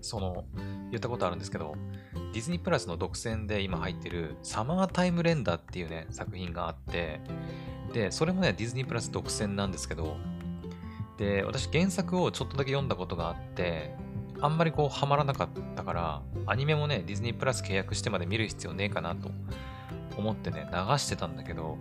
[0.00, 0.44] その、
[0.90, 1.74] 言ったことあるんですけど、
[2.38, 7.20] ディズニープラスの独占で今入ってるサマータイムレンダーっていうね、作品があって、
[7.92, 10.16] で、それもね、ディズニープラス独占なんですけど、
[11.16, 13.92] で、私原作をちょっとだけ読んだことがあって、
[14.40, 19.32] あんまりこうハマらなかったから、アニメもね、ディズニープラス契約してまで見る必要ねえかなと
[20.16, 21.76] 思ってね、流してたんだけど、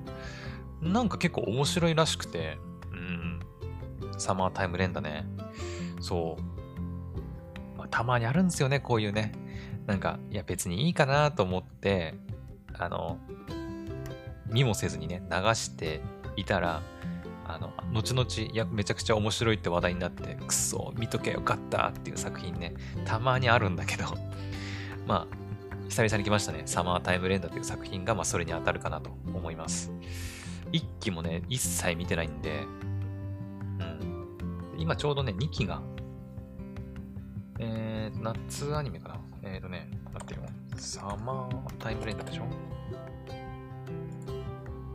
[0.82, 2.58] なんか結構面白いらしくて、
[2.91, 3.39] うん、
[4.18, 5.28] サマータイム連打ね。
[5.99, 7.78] そう。
[7.78, 9.34] ま、たまにあるんですよね、こういうね。
[9.88, 12.13] なんか、いや別にいいかなと思って、
[12.77, 13.17] あの、
[14.51, 16.01] 見もせずにね、流して
[16.35, 16.81] いたら、
[17.45, 22.73] あの、後々、いや、めちゃくちゃ面白いって話題になって、くそ、見とけよかったっていう作品ね、
[23.05, 24.05] たまにあるんだけど、
[25.07, 25.38] まあ、
[25.88, 26.63] 久々に来ましたね。
[26.65, 29.91] サマータイムレンダーという作品が、まあ、それに当たるかなと思います。
[30.73, 32.63] 1期もね、一切見てないんで、
[33.79, 34.75] うん。
[34.77, 35.81] 今ちょうどね、2期が、
[37.59, 40.41] えー、夏アニメかなえっ、ー、とね、待ってよ。
[40.76, 42.43] サマータイムレンダーでしょ？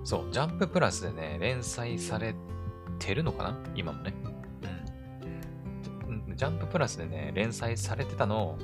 [0.05, 2.35] そう、ジャンププラスでね、連載され
[2.99, 3.59] てるのかな？
[3.75, 4.15] 今もね。
[6.07, 6.37] うん。
[6.37, 8.59] ジャンププラスでね、連載されてたのを、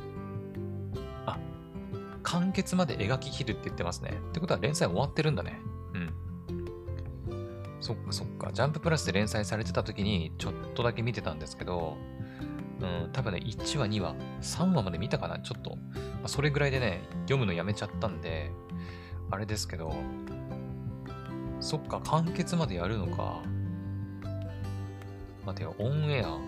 [1.27, 1.39] あ、
[2.23, 4.11] 完結まで描き切るって言ってますね。
[4.31, 5.59] ってことは連載終わってるんだね。
[5.95, 6.15] うん。
[7.81, 8.53] そっかそっか。
[8.53, 11.97] ジャンププラスで連載されてた時にちょっとだけ見てたんですけど、
[12.81, 15.77] うん、多分ね、1話、2話、3話まで見たかなちょっと。
[15.95, 18.53] まあ、それぐらいでね、読むのやめちゃったんで、
[19.31, 19.93] あれですけど、
[21.61, 23.43] そっか、完結までやるのか。
[25.45, 26.39] 待てよ、オンエア。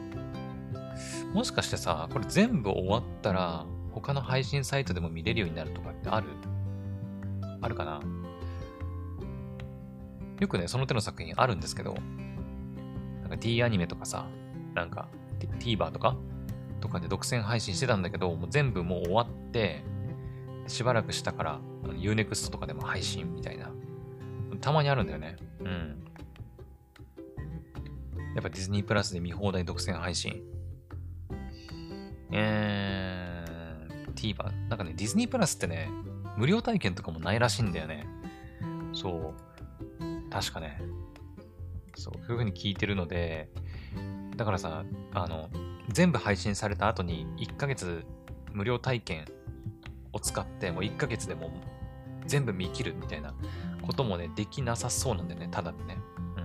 [1.35, 6.29] もしかしてさ、これ全部終わったら、他の配信サイトでも見れるようになるとかってある？
[7.61, 8.01] あるかな？
[10.39, 11.95] よくね、その手の作品あるんですけど、
[13.23, 14.27] なんか D アニメとかさ、
[14.75, 15.09] なんか
[15.47, 16.17] TVer とか
[16.81, 19.83] とかで独占配信してたんだけど、もう全部もう終わって、
[20.67, 23.73] しばらくしたから Unext とかでも配信みたいな
[24.61, 25.37] たまにあるんだよね。
[25.61, 26.03] うん。
[28.35, 30.43] やっぱディズニープラスで見放題独占配信。
[32.31, 34.69] えー、TVer。
[34.69, 35.89] なんかね、ディズニープラスってね、
[36.37, 38.07] 無料体験とかもないらしいんだよね。
[38.93, 40.31] そう。
[40.31, 40.81] 確かね。
[41.97, 43.49] そう、そういう風に聞いてるので、
[44.41, 45.51] だからさ、あの、
[45.91, 48.07] 全部配信された後に1ヶ月
[48.55, 49.27] 無料体験
[50.15, 51.51] を使って、もう1ヶ月でも
[52.25, 53.35] 全部見切るみたいな
[53.83, 55.99] こともね、できなさそうなんだよね、ただでね。
[56.39, 56.45] うん。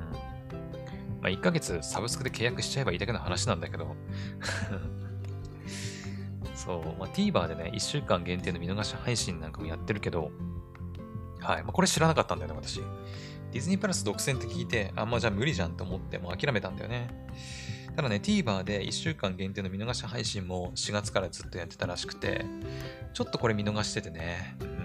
[1.21, 3.95] まあ、1ヶ月サブスクで契約しちゃえばいいだけの話なんだけど
[6.53, 10.31] そう、まあ、TVer でね、1週間限定の見逃し配信なんかもやってるけど、
[11.39, 11.63] はい。
[11.63, 12.81] まあ、これ知らなかったんだよね、私。
[13.53, 17.07] ディズニープラス独占って聞いて、あんまじゃあ無理じゃんと思ってもう諦めたんだよね。
[17.95, 22.45] ただね、TVer で1週間限定の見逃し配信も4月からずっとやってたらしくて、
[23.13, 24.75] ちょっとこれ見逃しててね、うん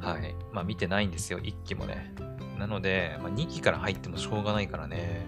[0.00, 0.34] はい。
[0.52, 2.14] まあ見てないんですよ、1期もね。
[2.58, 5.26] なので、まあ、2期から入ってもしょうがないからね、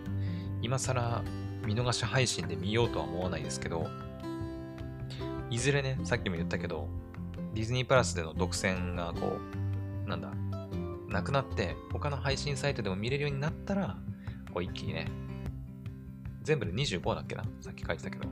[0.62, 1.22] 今更
[1.64, 3.86] 見逃し配信で見ようとは思わないですけど、
[5.50, 6.88] いずれね、さっきも言ったけど、
[7.54, 9.38] ディズニープラスでの独占がこ
[10.06, 10.30] う、なんだ、
[11.08, 13.96] なくなって、他の配信サイトでも見れるようになったら、
[14.52, 15.06] こう一気にね、
[16.42, 18.24] 全部で25だっけなさっき書いてたけど、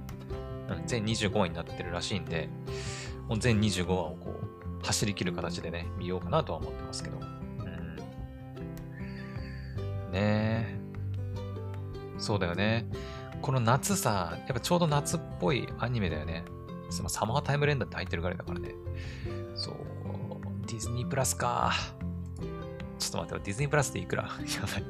[0.86, 2.48] 全25話になってるらしいんで、
[3.28, 4.30] もう全25話をこ
[4.82, 7.18] う、走り切る形でね、見ようかなとは思ってますけど。
[7.18, 7.96] うん。
[10.12, 10.76] ねえ。
[12.18, 12.86] そうだよね。
[13.42, 16.44] この夏さ、やっぱちょうど夏っぽいアニメだよね。
[16.90, 18.74] そのサマータイムレンダーって入ってるぐらいだからね。
[19.54, 19.74] そう。
[20.66, 21.72] ディズニープラスか。
[22.98, 24.24] ちょっと待って、ディズニープラスでいくら？
[24.28, 24.84] やばい。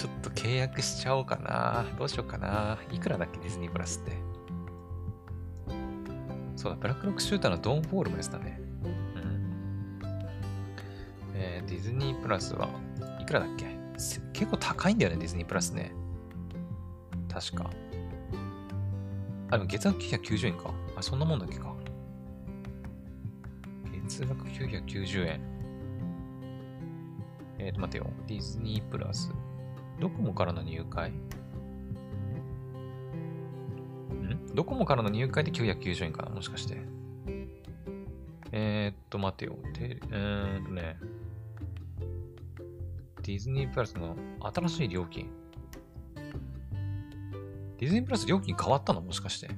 [0.00, 1.84] ちょっと契約しちゃおうかな。
[1.98, 2.78] どうしようかな。
[2.90, 4.12] いくらだっけ、ディズニープラスって。
[6.56, 8.58] そうだ、ブラックロックシューターのドンフォールもですね。
[8.82, 10.00] うん。
[11.34, 12.70] えー、ディズニープラスは
[13.20, 13.78] いくらだっけ？
[14.32, 15.92] 結構高いんだよね、ディズニープラスね。
[17.30, 17.70] 確か。
[19.50, 20.70] あ、でも月額990円か。
[20.96, 21.74] あ、そんなもんだっけか。
[24.08, 25.40] 月額990円。
[27.58, 28.06] えっ、ー、と、待てよ。
[28.26, 29.30] ディズニープラス。
[30.00, 31.10] ドコモからの入会？
[31.10, 31.20] ん？
[34.54, 36.30] ドコモからの入会で990円かな？
[36.30, 36.78] もしかして。
[38.52, 39.56] えー、っと、待てよ。
[39.74, 40.96] てえー、っとね。
[43.22, 45.28] ディズニープラスの新しい料金。
[47.78, 49.00] ディズニープラス料金変わったの？
[49.02, 49.50] もしかして。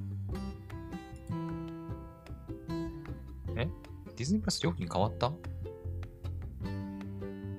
[3.56, 3.68] え？
[4.16, 5.32] ディズニープラス料金変わった？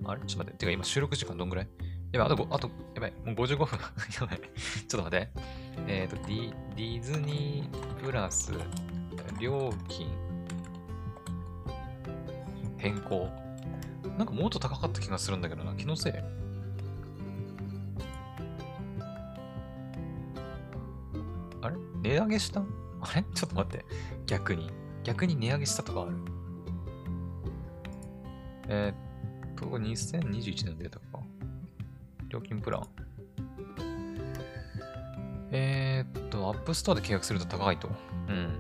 [0.06, 0.22] あれ？
[0.28, 0.58] ちょっと待って。
[0.58, 1.68] てか今収録時間どんぐらい？
[2.14, 3.80] やばい、あと、あと、やばい、もう55分。
[4.22, 4.41] やばい。
[4.88, 5.30] ちょっと待って。
[5.88, 8.53] えっ、ー、とディ、ディズニープラス
[9.39, 10.07] 料金
[12.78, 13.28] 変更。
[14.18, 15.74] なんかもっと高かった気がするんだけどな。
[15.74, 16.14] 気のせい
[21.61, 21.76] あれ？
[22.03, 22.61] 値上げした？
[23.01, 23.24] あれ？
[23.34, 23.86] ちょっと待って。
[24.28, 24.70] 逆に。
[25.03, 26.11] 逆に値上げしたとかある？
[28.68, 31.12] えー、っと、2021年のデータか。
[32.34, 32.88] 料金プラン。
[35.52, 37.88] えー、っと、 App Store で契約すると高いと。
[38.28, 38.58] うん。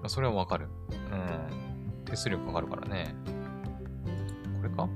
[0.00, 0.66] まあそれはわかる。
[0.90, 2.04] うん。
[2.04, 3.14] 手数料かかるからね。
[4.60, 4.88] これか？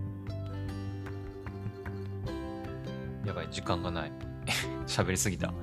[3.25, 4.13] やばい、時間がない。
[4.89, 5.55] 喋りすぎた。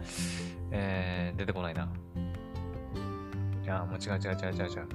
[0.71, 1.89] えー、出てこないな。
[3.63, 4.87] いやー、もう違う違う違う違う違う。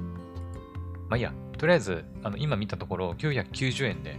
[1.11, 4.17] まあいいや、とりあえず、あの、今見たところ、990円で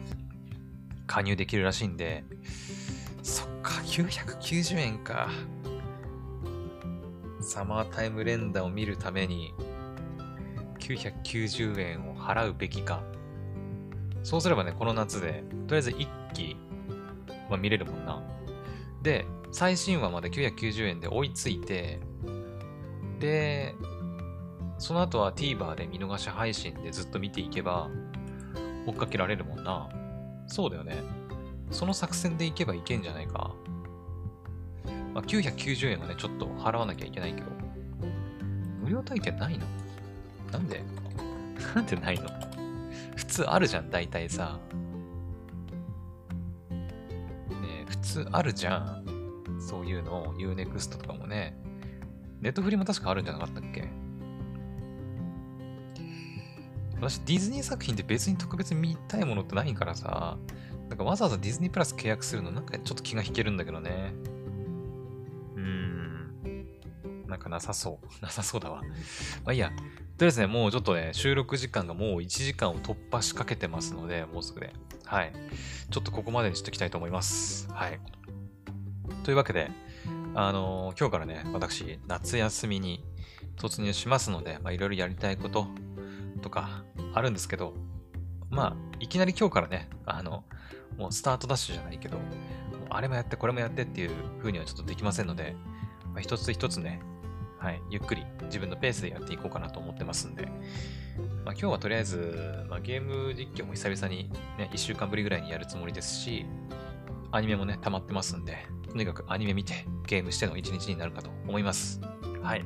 [1.07, 2.23] 加入できるらしいんで、
[3.91, 5.29] 990円か。
[7.41, 9.53] サマータイム連打を見るために、
[10.79, 13.03] 990円を払うべきか。
[14.23, 16.55] そうすればね、この夏で、とりあえず1期
[17.49, 18.23] は見れるもんな。
[19.01, 21.99] で、最新話まで990円で追いついて、
[23.19, 23.75] で、
[24.77, 27.89] その後は TVer で見逃し配信でずっと見ていけば、
[28.87, 29.89] 追っかけられるもんな。
[30.47, 30.95] そうだよね。
[31.71, 33.53] その作戦でいけばいけんじゃないか。
[35.13, 37.47] まあ、990円はね、ちょっと払わなきゃいけないけど。
[38.81, 39.65] 無料体験ないの？
[40.51, 40.81] なんで？
[41.75, 42.29] なんでないの？
[43.15, 44.59] 普通あるじゃん、大体さ。
[46.69, 49.05] ね普通あるじゃん。
[49.59, 51.55] そういうの、Unext とかもね。
[52.39, 53.87] ネットフリも確かあるんじゃなかったっけ？
[56.95, 60.37] 私、ディズニー作品って別に特別見たいものってないからさ、
[60.87, 64.13] なんかわざわざディズニープラス契約するのなんかちょっと気が引けるんだけどね。
[67.27, 68.07] なんかなさそう。
[68.21, 68.81] なさそうだわ。
[69.43, 69.71] まあいいや。
[70.17, 74.73] とりあえずね、もうちょっとね、収録時間がもう1時間を突破しかけてますので、もうすぐで。
[75.05, 75.33] はい。
[75.89, 77.71] ちょっとここまでにしておきたいと思います。
[77.71, 77.99] はい。
[79.23, 79.71] というわけで、
[80.35, 83.03] あのー今日からね、私、夏休みに
[83.57, 85.67] 突入しますので、まあいろいろやりたいこと
[86.41, 86.83] とか
[87.13, 87.73] あるんですけど、
[88.49, 90.43] まあ、いきなり今日からね、あの、
[90.97, 92.17] もうスタートダッシュじゃないけど、
[92.95, 95.55] あれもやって、これもやってっていう風にはちょっとできませんので、
[96.13, 97.01] まあ、一つ一つね、
[97.57, 100.53] はい、ゆっくり自分のペースでやっていこうかなと思ってますんで、まあ、
[101.51, 106.45] 今日はとりあえず、まあ、ゲーム実況も久々にね、1週間ぶりぐらいにやるつもりですし、
[107.31, 108.57] アニメもね、溜まってますんで、
[108.89, 112.01] とにかくアニメ見てゲームしての一日になるかと思います。
[112.41, 112.65] はい。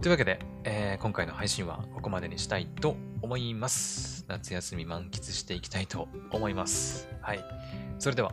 [0.00, 4.24] というわけで、えー今回の配信はここまでにしたいと思います。
[4.28, 7.08] 夏休み満喫していきたいと思います。
[7.20, 7.44] はい。
[7.98, 8.32] それでは、